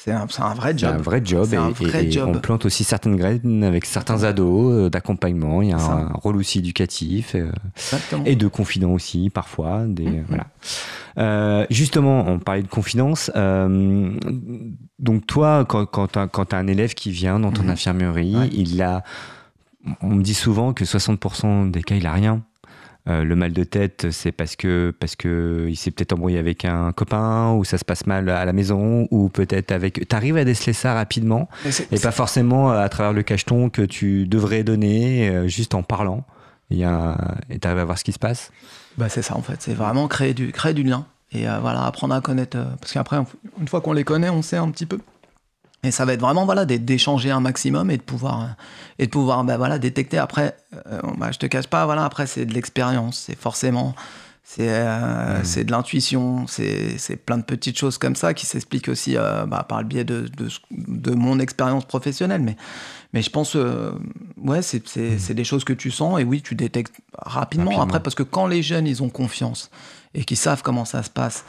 [0.00, 0.94] C'est un, c'est un vrai C'est job.
[0.94, 2.30] un vrai job C'est et, un et- vrai et job.
[2.32, 5.60] on plante aussi certaines graines avec certains ados euh, d'accompagnement.
[5.60, 7.50] Il y a un, rôle aussi éducatif euh,
[8.24, 9.82] et de confident aussi parfois.
[9.88, 10.24] Des, Mhm.
[10.28, 10.46] voilà.
[11.18, 13.30] Euh, justement, on parlait de confidence.
[13.34, 14.12] euh,
[15.00, 16.18] donc toi, quand, quand tu
[16.54, 17.70] as, un élève qui vient dans ton Mhm.
[17.70, 18.48] infirmerie, Ouais.
[18.52, 19.02] il a,
[20.00, 22.42] on me dit souvent que 60% des cas, il a rien.
[23.08, 26.66] Euh, le mal de tête, c'est parce que parce que il s'est peut-être embrouillé avec
[26.66, 30.06] un copain, ou ça se passe mal à la maison, ou peut-être avec.
[30.08, 31.48] T'arrives à déceler ça rapidement,
[31.90, 36.24] et pas forcément à travers le cacheton que tu devrais donner, euh, juste en parlant.
[36.70, 37.16] Il y a,
[37.48, 38.50] et t'arrives à voir ce qui se passe?
[38.98, 41.84] Bah, c'est ça en fait, c'est vraiment créer du, créer du lien et euh, voilà,
[41.86, 42.58] apprendre à connaître.
[42.58, 43.18] euh, parce qu'après,
[43.60, 44.98] une fois qu'on les connaît, on sait un petit peu.
[45.84, 48.56] Et ça va être vraiment voilà, d'échanger un maximum et de pouvoir,
[48.98, 50.18] et de pouvoir bah, voilà, détecter.
[50.18, 50.56] Après,
[50.86, 53.94] euh, bah, je te cache pas, voilà, après, c'est de l'expérience, c'est forcément.
[54.42, 59.14] C'est euh, c'est de l'intuition, c'est plein de petites choses comme ça qui s'expliquent aussi
[59.14, 60.26] euh, bah, par le biais de,
[60.70, 62.40] de, mon expérience professionnelle.
[62.40, 62.56] Mais,
[63.12, 63.92] mais je pense, euh,
[64.38, 67.66] ouais, c'est c'est- des choses que tu sens et oui, tu détectes rapidement.
[67.66, 67.82] Rapidement.
[67.82, 69.70] Après, parce que quand les jeunes, ils ont confiance
[70.14, 71.44] et qu'ils savent comment ça se passe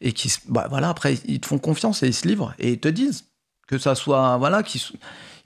[0.00, 2.78] et qui bah, voilà, après, ils te font confiance et ils se livrent et ils
[2.78, 3.24] te disent
[3.66, 4.94] que ça soit, voilà, qu'ils so-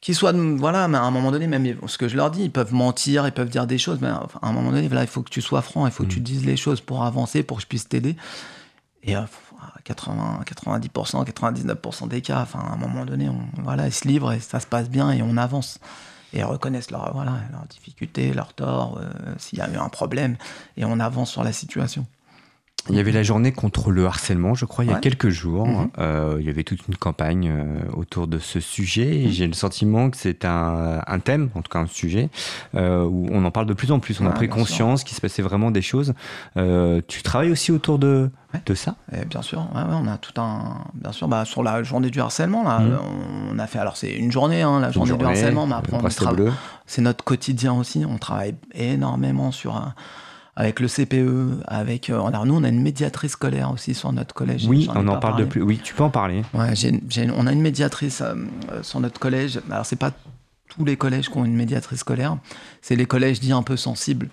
[0.01, 2.53] qu'ils soient, voilà, mais à un moment donné, même ce que je leur dis, ils
[2.53, 5.23] peuvent mentir, ils peuvent dire des choses, mais à un moment donné, voilà, il faut
[5.23, 7.63] que tu sois franc, il faut que tu dises les choses pour avancer, pour que
[7.65, 8.17] je puisse t'aider.
[9.03, 9.23] Et euh,
[9.85, 14.33] 80, 90%, 99% des cas, enfin, à un moment donné, on, voilà, ils se livrent
[14.33, 15.79] et ça se passe bien et on avance.
[16.35, 19.09] Et reconnaissent leurs voilà, leurs difficultés, leurs torts, euh,
[19.39, 20.37] s'il y a eu un problème,
[20.77, 22.07] et on avance sur la situation.
[22.91, 25.01] Il y avait la journée contre le harcèlement, je crois, il y a Ouais.
[25.01, 25.67] quelques jours.
[25.67, 25.91] Mhm.
[25.99, 29.21] Euh, il y avait toute une campagne euh, autour de ce sujet.
[29.21, 29.31] Et Mhm.
[29.31, 32.31] j'ai le sentiment que c'est un, un thème, en tout cas un sujet,
[32.75, 34.19] euh, où on en parle de plus en plus.
[34.23, 36.15] On a Ouais, pris conscience qu'il se passait vraiment des choses.
[36.57, 38.63] Tu travailles aussi autour de, Ouais.
[38.65, 38.95] de ça?
[39.13, 40.79] Et bien sûr, ouais, on a tout un.
[40.95, 42.99] Bien sûr, bah, sur la journée du harcèlement, là, Mhm.
[43.53, 43.81] on a fait.
[43.81, 46.25] Alors, c'est une journée, hein, la Une journée, du journée, harcèlement, mais après, on bracelet
[46.27, 46.53] trava- bleu.
[46.87, 48.07] c'est notre quotidien aussi.
[48.09, 49.77] On travaille énormément sur.
[49.77, 49.95] un-
[50.59, 52.11] avec le CPE, avec.
[52.11, 54.67] euh, alors, nous, on a une médiatrice scolaire aussi sur notre collège.
[54.67, 55.45] Oui, on en parle parlé.
[55.45, 55.63] de plus.
[55.63, 56.43] Oui, tu peux en parler.
[56.53, 56.73] Ouais,
[57.37, 58.35] on a une médiatrice euh,
[58.83, 59.61] sur notre collège.
[59.71, 60.11] Alors, c'est pas
[60.69, 62.39] tous les collèges qui ont une médiatrice scolaire.
[62.83, 64.31] C'est les collèges dits un peu sensibles.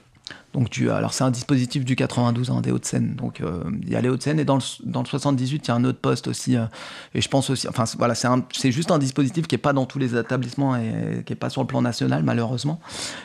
[0.53, 3.15] Donc, tu, alors, c'est un dispositif du 92, hein, des Hauts-de-Seine.
[3.15, 5.71] Donc, euh, il y a les Hauts-de-Seine et dans le, dans le 78, il y
[5.71, 6.55] a un autre poste aussi.
[6.55, 6.65] euh,
[7.13, 7.67] et je pense aussi.
[7.67, 11.33] Enfin, voilà, c'est juste un dispositif qui n'est pas dans tous les établissements et qui
[11.33, 12.79] n'est pas sur le plan national, malheureusement.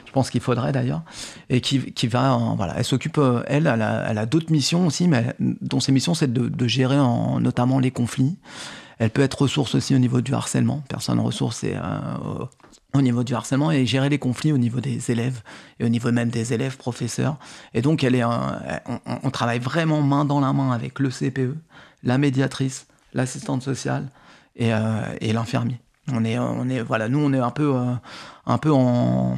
[0.06, 1.02] Je pense qu'il faudrait d'ailleurs.
[1.48, 2.36] Et qui, qui va.
[2.56, 3.80] voilà, elle s'occupe, euh, elle, elle
[4.18, 8.36] a, d'autres missions aussi, mais dont ses missions, c'est de, gérer en, notamment les conflits.
[8.98, 10.82] Elle peut être ressource aussi au niveau du harcèlement.
[10.88, 11.76] Personne ressource et,
[12.94, 15.42] au- au niveau du harcèlement et gérer les conflits au niveau des élèves
[15.78, 17.36] et au niveau même des élèves professeurs.
[17.74, 21.56] Et donc, elle est, on, travaille vraiment main dans la main avec le CPE,
[22.02, 24.08] la médiatrice, l'assistante sociale
[24.56, 25.80] et, euh, et l'infirmier.
[26.12, 27.94] On est, on est, voilà, nous, on est un peu, euh,
[28.46, 29.36] un peu en,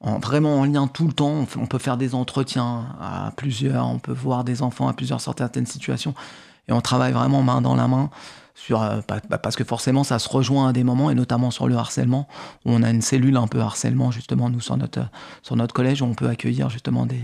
[0.00, 1.28] en- vraiment en lien tout le temps.
[1.56, 5.20] On, on peut faire des entretiens à plusieurs, on peut voir des enfants à plusieurs
[5.20, 6.14] sur certaines situations.
[6.68, 8.10] Et on travaille vraiment main dans la main
[8.70, 11.66] euh, pa- pa- parce que forcément ça se rejoint à des moments, et notamment sur
[11.68, 12.28] le harcèlement,
[12.64, 15.00] où on a une cellule un peu harcèlement, justement, nous, sur notre,
[15.42, 17.22] sur notre collège, où on peut accueillir justement des,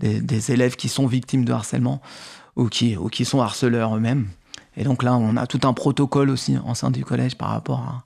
[0.00, 2.00] des, des élèves qui sont victimes de harcèlement
[2.56, 4.28] ou qui, ou qui sont harceleurs eux-mêmes.
[4.76, 7.80] Et donc là, on a tout un protocole aussi en sein du collège par rapport
[7.80, 8.04] à,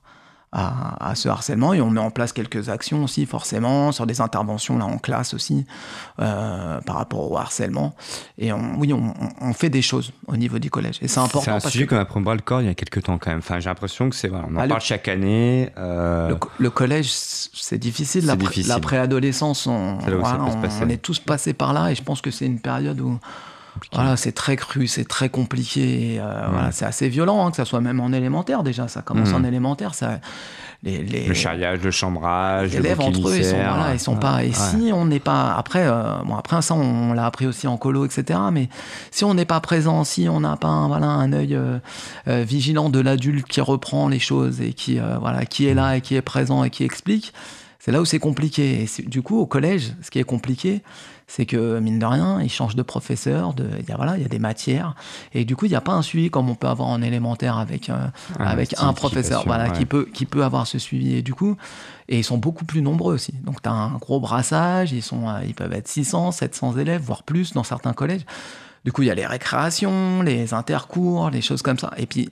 [0.53, 4.19] à, à ce harcèlement et on met en place quelques actions aussi forcément sur des
[4.19, 5.65] interventions là en classe aussi
[6.19, 7.93] euh, par rapport au harcèlement
[8.37, 11.41] et on, oui on, on- fait des choses au niveau du collège et c'est important
[11.45, 13.03] C'est un parce sujet qu'on a pris au bras le corps il y a quelques
[13.03, 13.39] temps quand même.
[13.39, 14.27] Enfin, j'ai l'impression que c'est.
[14.27, 15.69] Voilà, on en Ah, le- parle chaque année.
[15.77, 20.89] euh, le, co- le collège c'est difficile la, pré- la préadolescence on, voilà, on- on
[20.89, 23.17] est tous passés par là et je pense que c'est une période où
[23.93, 26.17] voilà, c'est très cru, c'est très compliqué.
[26.19, 28.87] euh, voilà, c'est assez violent, hein, que ça soit même en élémentaire déjà.
[28.87, 29.35] Ça commence Mhm.
[29.35, 29.93] en élémentaire.
[29.95, 30.19] Ça,
[30.83, 33.75] les, les, le charriage, le chambrage, les le élèves entre eux, ils sont, émissaire.
[33.75, 34.19] voilà, ils sont Ouais.
[34.19, 34.43] pas.
[34.43, 34.53] Et Ouais.
[34.53, 38.03] si on n'est pas après, euh, bon après ça, on, l'a appris aussi en colo,
[38.05, 38.39] etc.
[38.51, 38.67] Mais
[39.11, 41.79] si on n'est pas présent, si on n'a pas un, voilà un œil euh,
[42.27, 46.15] vigilant de l'adulte qui reprend les choses et qui voilà qui est là et qui
[46.15, 47.33] est présent et qui explique,
[47.79, 48.83] c'est là où c'est compliqué.
[48.83, 50.81] Et du coup, au collège, ce qui est compliqué,
[51.33, 54.21] c'est que mine de rien, ils changent de professeur, de, il y a, voilà, il
[54.21, 54.95] y a des matières,
[55.33, 57.57] et du coup, il n'y a pas un suivi comme on peut avoir en élémentaire
[57.57, 58.07] avec, euh,
[58.37, 59.71] Ah, avec un professeur, voilà, ouais.
[59.71, 61.55] qui peut, qui peut avoir ce suivi, et du coup,
[62.09, 63.31] et ils sont beaucoup plus nombreux aussi.
[63.45, 67.01] Donc, tu as un gros brassage, ils, sont, euh, ils peuvent être 600, 700 élèves,
[67.01, 68.25] voire plus dans certains collèges.
[68.83, 71.93] Du coup, il y a les récréations, les intercours, les choses comme ça.
[71.95, 72.29] Et puis,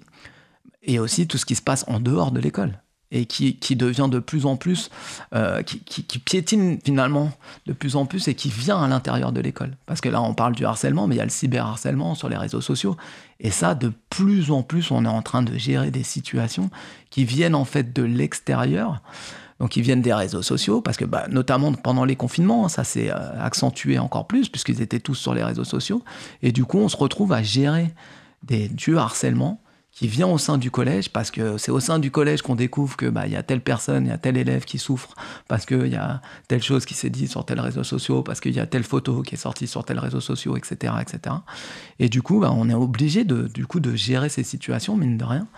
[0.84, 2.82] et aussi tout ce qui se passe en dehors de l'école
[3.12, 4.90] et qui, qui, devient de plus en plus,
[5.34, 7.32] euh, qui, qui, piétine finalement
[7.66, 9.76] de plus en plus et qui vient à l'intérieur de l'école.
[9.86, 12.38] Parce que là, on parle du harcèlement, mais il y a le cyberharcèlement sur les
[12.38, 12.96] réseaux sociaux.
[13.40, 16.70] Et ça, de plus en plus, on est en train de gérer des situations
[17.10, 19.02] qui viennent en fait de l'extérieur.
[19.60, 23.12] Donc, ils viennent des réseaux sociaux, parce que bah, notamment pendant les confinements, ça s'est
[23.12, 26.04] euh, accentué encore plus, puisqu'ils étaient tous sur les réseaux sociaux.
[26.44, 27.94] Et du coup, on se retrouve à gérer
[28.44, 29.60] des, du harcèlement
[30.00, 32.96] qui vient au sein du collège, parce que c'est au sein du collège qu'on découvre
[32.96, 35.14] que bah, y a telle personne, il y a tel élève qui souffre,
[35.50, 38.54] parce qu'il y a telle chose qui s'est dit sur tel réseau social, parce qu'il
[38.54, 41.36] y a telle photo qui est sortie sur tel réseau social, etc., etc.
[42.00, 43.50] Et du coup, bah, on est obligé de
[43.94, 45.50] gérer ces situations, mine de rien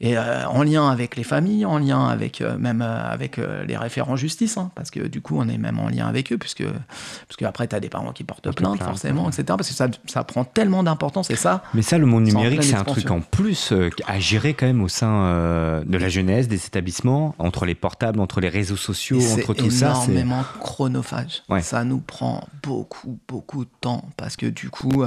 [0.00, 3.76] et euh, en lien avec les familles, en lien avec euh, même euh, avec les
[3.76, 6.62] référents justice, hein, parce que du coup on est même en lien avec eux, puisque
[6.64, 9.28] parce que après t'as des parents qui portent plainte, plainte, forcément, ouais.
[9.28, 9.44] etc.
[9.48, 11.64] Parce que ça, ça prend tellement d'importance et ça.
[11.74, 13.72] Mais ça, le monde numérique, c'est un truc en plus
[14.06, 18.40] à gérer quand même au sein de la jeunesse, des établissements, entre les portables, entre
[18.40, 19.94] les réseaux sociaux, et entre tout ça.
[19.94, 21.42] c'est- énormément chronophage.
[21.48, 21.60] Ouais.
[21.60, 25.04] Ça nous prend beaucoup, beaucoup de temps parce que du coup,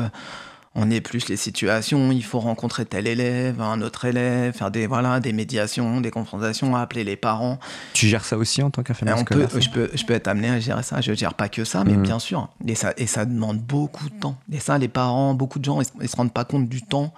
[0.73, 2.11] on est plus les situations.
[2.11, 6.75] Il faut rencontrer tel élève, un autre élève, faire des voilà des médiations, des confrontations,
[6.75, 7.59] appeler les parents.
[7.93, 10.13] Tu gères ça aussi en tant qu'infirmière on peut, scolaire ça je, peux, je peux
[10.13, 11.01] être amené à gérer ça.
[11.01, 12.03] Je gère pas que ça, mais Mhm.
[12.03, 12.47] bien sûr.
[12.65, 14.37] Et ça, et ça demande beaucoup de temps.
[14.51, 16.81] Et ça, les parents, beaucoup de gens, ils, se- ils se rendent pas compte du
[16.81, 17.13] temps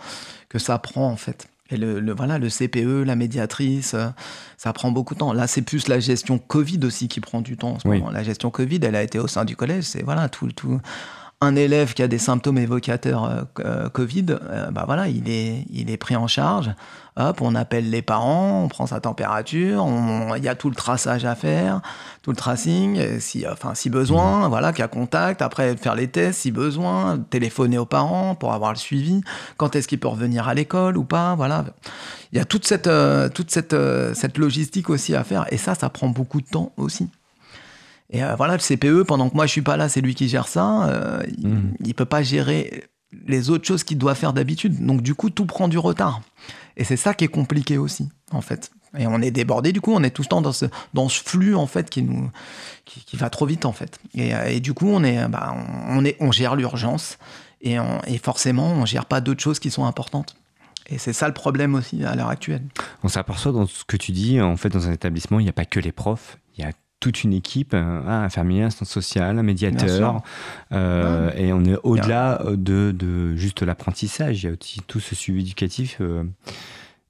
[0.50, 1.48] que ça prend en fait.
[1.70, 4.08] Et le, le- voilà, le CPE, la médiatrice, euh,
[4.58, 5.32] ça prend beaucoup de temps.
[5.34, 8.00] Là, c'est plus la gestion Covid aussi qui prend du temps en ce Oui.
[8.00, 8.12] moment.
[8.12, 9.84] La gestion Covid, elle a été au sein du collège.
[9.86, 10.80] C'est voilà tout, tout.
[11.44, 15.66] Un élève qui a des symptômes évocateurs euh, euh, Covid, euh, bah voilà, il est,
[15.70, 16.72] il est pris en charge.
[17.18, 19.86] Hop, on appelle les parents, on prend sa température,
[20.38, 21.82] il y a tout le traçage à faire,
[22.22, 26.08] tout le tracing, si, enfin, si besoin, voilà, qu'il y a contact, après faire les
[26.08, 29.22] tests si besoin, téléphoner aux parents pour avoir le suivi,
[29.58, 31.66] quand est-ce qu'il peut revenir à l'école ou pas, voilà.
[32.32, 33.76] Il y a toute cette, euh, toute cette,
[34.16, 37.10] cette logistique aussi à faire, et ça, ça prend beaucoup de temps aussi.
[38.14, 40.30] Et euh, voilà, le CPE, pendant que moi je suis pas là, c'est lui qui
[40.30, 40.88] gère ça.
[40.90, 41.74] euh, il, Mhm.
[41.84, 42.86] il peut pas gérer
[43.28, 44.84] les autres choses qu'il doit faire d'habitude.
[44.86, 46.22] Donc du coup, tout prend du retard.
[46.78, 48.72] Et c'est ça qui est compliqué aussi, en fait.
[48.98, 51.22] Et on est débordé, du coup, on est tout le temps dans ce, dans ce
[51.24, 52.30] flux, en fait, qui nous,
[52.86, 54.00] qui, qui va trop vite, en fait.
[54.14, 55.56] Et, euh, et du coup, on est, bah,
[55.90, 57.18] on, est, on gère l'urgence.
[57.62, 60.36] Et, on- et forcément, on gère pas d'autres choses qui sont importantes.
[60.90, 62.62] Et c'est ça le problème aussi à l'heure actuelle.
[63.04, 65.54] On s'aperçoit dans ce que tu dis, en fait, dans un établissement, il n'y a
[65.54, 66.38] pas que les profs,
[67.04, 70.22] toute une équipe, un un infirmier, assistant social, un médiateur,
[70.72, 74.44] euh, et on est au-delà de, de juste l'apprentissage.
[74.44, 76.24] Il y a aussi tout ce suivi éducatif, euh,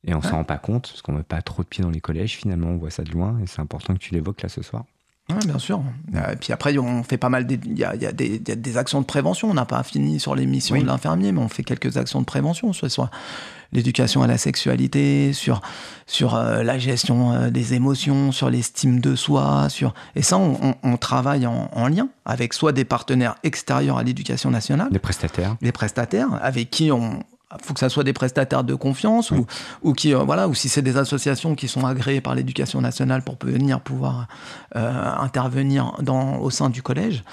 [0.04, 2.02] et on s'en rend pas compte parce qu'on met pas trop de pieds dans les
[2.02, 2.36] collèges.
[2.38, 4.84] Finalement, on voit ça de loin, et c'est important que tu l'évoques là ce soir.
[5.30, 5.82] Ouais, bien sûr.
[6.16, 7.46] Euh, Et puis après, on fait pas mal.
[7.50, 9.50] Il y a, y des, il y a des actions de prévention.
[9.50, 10.82] On n'a pas fini sur les missions Oui.
[10.82, 13.10] de l'infirmier, mais on fait quelques actions de prévention sur, sur
[13.74, 15.62] l'éducation à la sexualité, sur,
[16.06, 19.68] sur euh, la gestion euh, des émotions, sur l'estime de soi.
[19.70, 19.94] Sur...
[20.16, 24.04] Et ça, on, on- on travaille en, en lien avec soit des partenaires extérieurs à
[24.04, 25.56] l'éducation nationale, Les prestataires.
[25.62, 27.24] des prestataires avec qui on
[27.64, 29.46] faut que ça soit des prestataires de confiance ou,
[29.84, 33.22] ou qui euh, voilà ou si c'est des associations qui sont agréées par l'éducation nationale
[33.22, 34.26] pour venir pouvoir
[34.74, 37.24] intervenir dans au sein du collège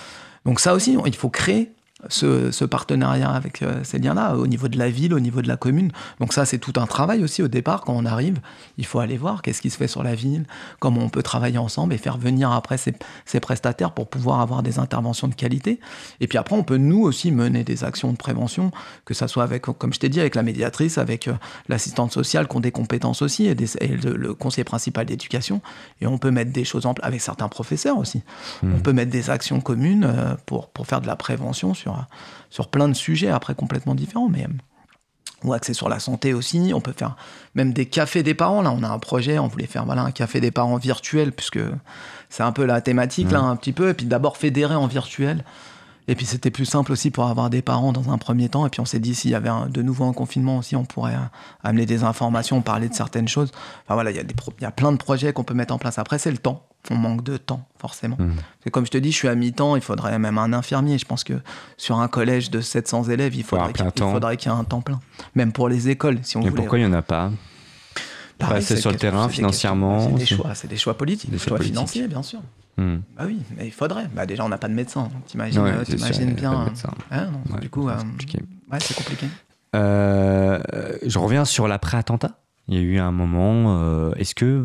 [0.45, 1.73] donc ça aussi il faut créer
[2.09, 5.49] ce, ce partenariat avec euh, ces liens-là au niveau de la ville, au niveau de
[5.49, 5.93] la commune.
[6.21, 7.83] Donc ça, c'est tout un travail aussi au départ.
[7.83, 8.39] Quand on arrive,
[8.79, 10.45] il faut aller voir qu'est-ce qui se fait sur la ville,
[10.79, 12.95] comment on peut travailler ensemble et faire venir après ces,
[13.27, 15.81] ces prestataires pour pouvoir avoir des interventions de qualité.
[16.21, 18.71] Et puis après, on peut nous aussi mener des actions de prévention,
[19.05, 21.35] que ça soit avec, comme je t'ai dit, avec la médiatrice, avec euh,
[21.69, 25.61] l'assistante sociale qui ont des compétences aussi et, des- et le, le conseiller principal d'éducation.
[26.01, 28.23] Et on peut mettre des choses en place avec certains professeurs aussi.
[28.63, 31.90] On peut mettre des actions communes euh, pour, pour faire de la prévention sur,
[32.51, 34.29] sur plein de sujets après complètement différents.
[34.29, 34.49] Mais, euh,
[35.45, 36.73] ou axé sur la santé aussi.
[36.75, 37.17] On peut faire
[37.55, 38.63] même des cafés des parents.
[38.63, 41.61] Là, on a un projet, on voulait faire voilà, un café des parents virtuel, puisque
[42.29, 43.91] c'est un peu la thématique, là, un petit peu.
[43.91, 45.45] Et puis d'abord fédérer en virtuel.
[46.11, 48.67] Et puis c'était plus simple aussi pour avoir des parents dans un premier temps.
[48.67, 50.85] Et puis on s'est dit, s'il y avait un- de nouveau un confinement aussi, on
[50.85, 51.19] pourrait euh,
[51.63, 53.53] amener des informations, parler de certaines choses.
[53.85, 55.55] Enfin voilà, il y, a des pro- il y a plein de projets qu'on peut
[55.55, 55.99] mettre en place.
[56.01, 56.65] Après, c'est le temps.
[56.91, 58.17] On manque de temps, forcément.
[58.65, 60.97] C'est comme je te dis, je suis à mi-temps, il faudrait même un infirmier.
[60.99, 61.35] Je pense que
[61.77, 64.13] sur un collège de 700 élèves, il faudrait qu'il il temps.
[64.13, 64.99] faudrait qu'il y ait un temps plein.
[65.35, 66.57] Même pour les écoles, si on Et voulait.
[66.57, 67.31] pourquoi il n'y en a pas?
[68.49, 72.09] Passer sur le terrain financièrement, C'est des choix, c'est des choix politiques, Des choix financiers,
[72.09, 72.41] bien sûr.
[72.77, 72.99] Hmm.
[73.17, 74.09] Bah oui, mais il faudrait.
[74.15, 75.73] Bah déjà, on n'a pas de médecin, donc t'imagines, Ouais,
[76.35, 76.53] bien.
[77.11, 78.39] hein, non, Ouais, du coup, c'est euh, compliqué.
[78.73, 79.27] ouais, c'est compliqué.
[79.77, 80.59] Euh,
[81.05, 82.33] je reviens sur l'après-attentat.
[82.69, 84.65] Il y a eu un moment, euh, est-ce que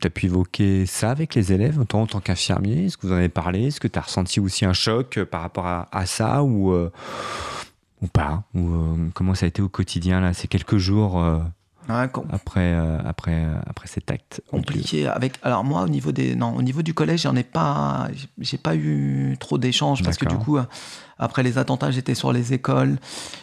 [0.00, 2.86] tu as pu évoquer ça avec les élèves, toi en tant qu'infirmier?
[2.86, 3.66] Est-ce que vous en avez parlé?
[3.68, 6.90] Est-ce que tu as ressenti aussi un choc par rapport à, à ça ou, euh,
[8.02, 8.42] ou pas?
[8.54, 8.68] Ou,
[9.14, 11.24] Comment ça a été au quotidien là, ces quelques jours
[11.88, 16.34] Ouais, après, euh, après, euh, après cet acte compliqué avec alors moi au niveau des
[16.34, 18.08] non au niveau du collège j'en ai pas
[18.40, 20.64] j'ai- pas eu trop d'échanges parce que du coup euh,
[21.18, 22.96] après les attentats j'étais sur les écoles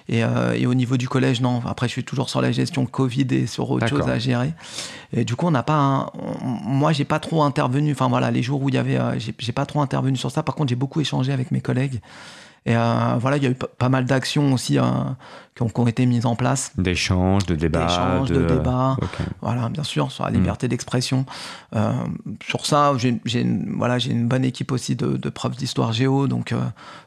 [0.10, 2.86] et, euh, et au niveau du collège non après je suis toujours sur la gestion
[2.86, 4.54] Covid et sur autre chose à gérer.
[5.14, 8.30] Et du coup on n'a pas un- on- moi j'ai pas trop intervenu enfin voilà
[8.30, 9.00] les jours où il y avait
[9.40, 10.44] j'ai pas trop intervenu sur ça.
[10.44, 12.02] Par contre j'ai beaucoup échangé avec mes collègues
[12.66, 14.84] et euh, voilà il y a eu pas, mal d'actions aussi euh,
[15.56, 17.86] qui, ont, qui ont été mises en place d'échange, de débat.
[17.86, 18.96] D'échange, de débat.
[19.02, 19.18] Ok.
[19.42, 20.36] voilà, bien sûr, sur la Mm.
[20.36, 21.26] liberté d'expression.
[21.76, 21.92] Euh,
[22.46, 26.28] sur ça, j'ai une, voilà, j'ai une bonne équipe aussi de, de profs d'histoire géo,
[26.28, 26.54] donc,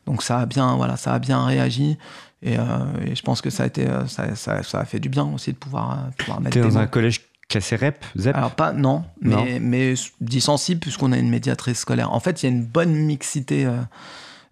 [0.06, 1.96] donc ça, a bien, voilà, ça a bien réagi.
[2.42, 5.24] Et, et je pense que ça a, été, ça, ça, ça a fait du bien
[5.24, 8.36] aussi de pouvoir, pouvoir mettre T'es dans un collège classé REP, ZEP?
[8.36, 9.42] Alors, pas, non, Non.
[9.44, 12.12] mais, mais dit sensible, puisqu'on a une médiatrice scolaire.
[12.12, 13.66] En fait, il y a une bonne mixité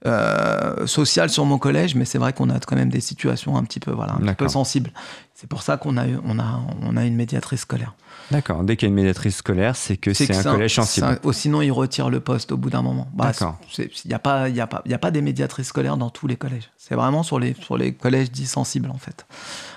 [0.06, 3.64] euh, sociale sur mon collège, mais c'est vrai qu'on a quand même des situations un
[3.64, 4.90] petit peu, voilà, un petit peu sensibles.
[5.34, 7.94] C'est pour ça qu'on a, on a, on a une médiatrice scolaire.
[8.30, 8.62] D'accord.
[8.64, 11.06] Dès qu'il y a une médiatrice scolaire, c'est que c'est un collège sensible.
[11.06, 13.06] un- oh, sinon, ils retirent le poste au bout d'un moment.
[13.12, 13.58] Bah, D'accord.
[13.78, 16.26] Il n'y a, pas- y a, pas- y a pas des médiatrices scolaires dans tous
[16.26, 16.70] les collèges.
[16.78, 19.26] C'est vraiment sur les, sur les collèges dits sensibles, en fait.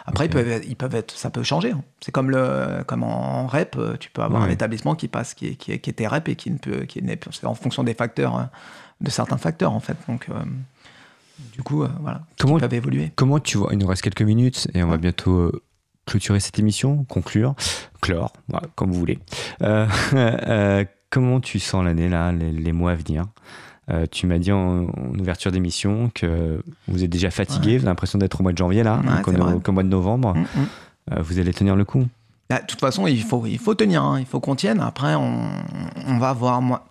[0.05, 1.71] Après, ils, peuvent, ils peuvent être, ça peut changer.
[1.71, 1.81] hein.
[1.99, 4.47] C'est comme, le, comme en REP, euh, tu peux avoir Ouais.
[4.47, 6.85] un établissement qui passe, qui, est- qui, est- qui était REP et qui ne peut.
[6.85, 8.43] Qui n'est- c'est en fonction des facteurs, euh,
[9.01, 9.97] de certains facteurs, en fait.
[10.07, 10.33] Donc, euh,
[11.53, 12.21] du coup, euh, voilà.
[12.39, 13.11] Comment- peuvent évoluer.
[13.15, 15.61] Comment tu vois Il nous reste quelques minutes et on va bientôt euh,
[16.05, 17.53] clôturer cette émission, conclure,
[18.01, 19.19] clore, voilà, comme vous voulez.
[21.09, 23.25] Comment tu sens l'année là, les, les mois à venir?
[23.89, 27.91] Euh, tu m'as dit en, en ouverture d'émission que vous êtes déjà fatigué, vous avez
[27.91, 29.21] l'impression d'être au mois de janvier là, Ouais,
[29.63, 30.33] qu'au mois de novembre.
[30.35, 30.67] Mm, mm.
[31.13, 32.05] Euh, vous allez tenir le coup?
[32.49, 34.19] Bah, De toute façon, il faut, il faut tenir, hein.
[34.19, 34.81] il faut qu'on tienne.
[34.81, 35.47] Après, on,
[36.07, 36.61] on va voir.
[36.61, 36.85] Moi,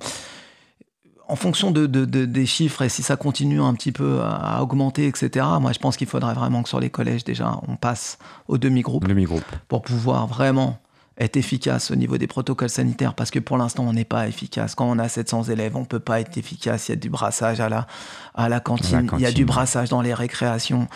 [1.29, 4.63] en fonction de, de- de- des chiffres et si ça continue un petit peu à
[4.63, 8.19] augmenter, etc., moi, je pense qu'il faudrait vraiment que sur les collèges, déjà, on passe
[8.49, 9.45] au demi-groupe Demi-groupe.
[9.69, 10.79] pour pouvoir vraiment
[11.19, 14.75] être efficace au niveau des protocoles sanitaires parce que pour l'instant on n'est pas efficace.
[14.75, 16.89] Quand on a 700 élèves, on peut pas être efficace.
[16.89, 17.87] Il y a du brassage à la,
[18.35, 20.89] à la cantine, il y a du brassage dans les récréations.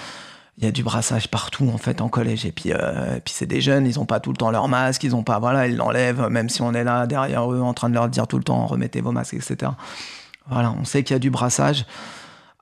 [0.58, 3.32] Il y a du brassage partout en fait en collège et puis, euh, et puis
[3.34, 5.66] c'est des jeunes, ils ont pas tout le temps leur masque, ils ont pas voilà,
[5.68, 8.36] ils l'enlèvent même si on est là derrière eux en train de leur dire tout
[8.36, 9.72] le temps remettez vos masques etc.
[10.48, 11.84] Voilà, on sait qu'il y a du brassage.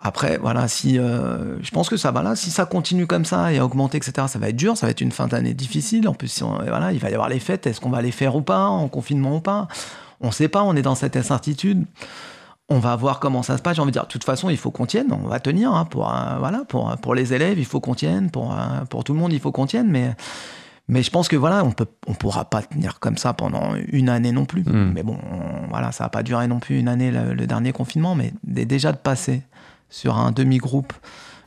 [0.01, 3.53] Après, voilà, si euh, je pense que ça va là, si ça continue comme ça
[3.53, 6.07] et à augmenter, etc., ça va être dur, ça va être une fin d'année difficile.
[6.09, 7.67] En plus, si on- voilà, il va y avoir les fêtes.
[7.67, 9.67] Est-ce qu'on va les faire ou pas, en confinement ou pas?
[10.21, 10.63] On ne sait pas.
[10.63, 11.85] On est dans cette incertitude.
[12.69, 13.77] On va voir comment ça se passe.
[13.77, 15.09] J'ai envie de dire, de toute façon, il faut qu'on tienne.
[15.11, 15.73] On va tenir.
[15.73, 18.31] hein, pour euh, voilà, pour pour les élèves, il faut qu'on tienne.
[18.31, 19.89] Pour euh, pour tout le monde, il faut qu'on tienne.
[19.91, 20.15] Mais
[20.87, 24.09] mais je pense que voilà, on peut, on pourra pas tenir comme ça pendant une
[24.09, 24.63] année non plus.
[24.65, 24.93] Mm.
[24.95, 27.73] Mais bon, on- voilà, ça va pas durer non plus une année le, le dernier
[27.73, 29.43] confinement, mais dé- déjà de passer
[29.91, 30.93] sur un demi-groupe,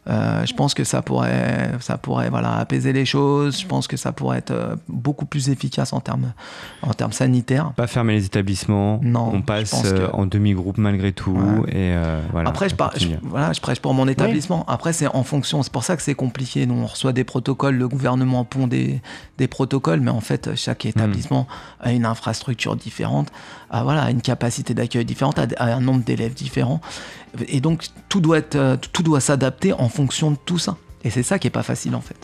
[0.07, 3.61] euh, je pense que ça pourrait, ça pourrait, voilà, apaiser les choses.
[3.61, 6.33] Je pense que ça pourrait être euh, beaucoup plus efficace en termes,
[6.81, 7.71] en termes sanitaires.
[7.75, 8.99] Pas fermer les établissements.
[9.03, 11.33] Non, on passe euh, que- en demi-groupe malgré tout.
[11.37, 11.69] Ouais.
[11.69, 12.49] Et euh, voilà.
[12.49, 14.65] Après, je, par- je- voilà, je prêche pour mon établissement.
[14.67, 15.61] Après, c'est en fonction.
[15.61, 16.65] C'est pour ça que c'est compliqué.
[16.65, 17.75] Nous, on reçoit des protocoles.
[17.75, 19.01] Le gouvernement pond des,
[19.37, 21.45] des protocoles, mais en fait, chaque établissement
[21.79, 23.31] a une infrastructure différente,
[23.71, 26.81] a, voilà, une capacité d'accueil différente, a un nombre d'élèves différents.
[27.47, 30.77] Et donc, tout doit, être, euh, tout doit s'adapter en fonction de tout ça.
[31.03, 32.17] Et c'est ça qui est pas facile, en fait.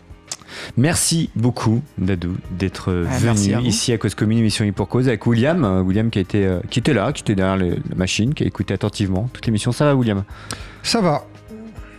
[0.78, 5.08] Merci beaucoup, Dadou, d'être Ah, à venu ici à Cause Commune, émission I pour Cause,
[5.08, 5.64] avec William.
[5.64, 8.34] Euh, William qui, a été, euh, qui était là, qui était derrière les- la machine,
[8.34, 9.72] qui a écouté attentivement toute l'émission.
[9.72, 10.24] Ça va, William?
[10.84, 11.26] Ça va.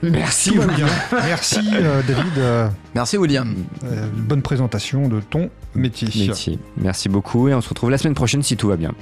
[0.03, 0.87] Merci, bien.
[1.13, 2.71] Merci euh, David.
[2.95, 3.55] Merci, William.
[3.85, 6.09] euh, bonne présentation de ton métier.
[6.27, 6.59] Métier.
[6.77, 8.93] Merci beaucoup et on se retrouve la semaine prochaine si tout va bien.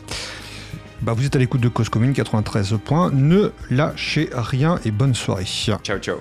[1.02, 3.10] Bah, vous êtes à l'écoute de Cause Commune 93 points.
[3.12, 5.44] Ne lâchez rien et bonne soirée.
[5.44, 6.16] Ciao, ciao.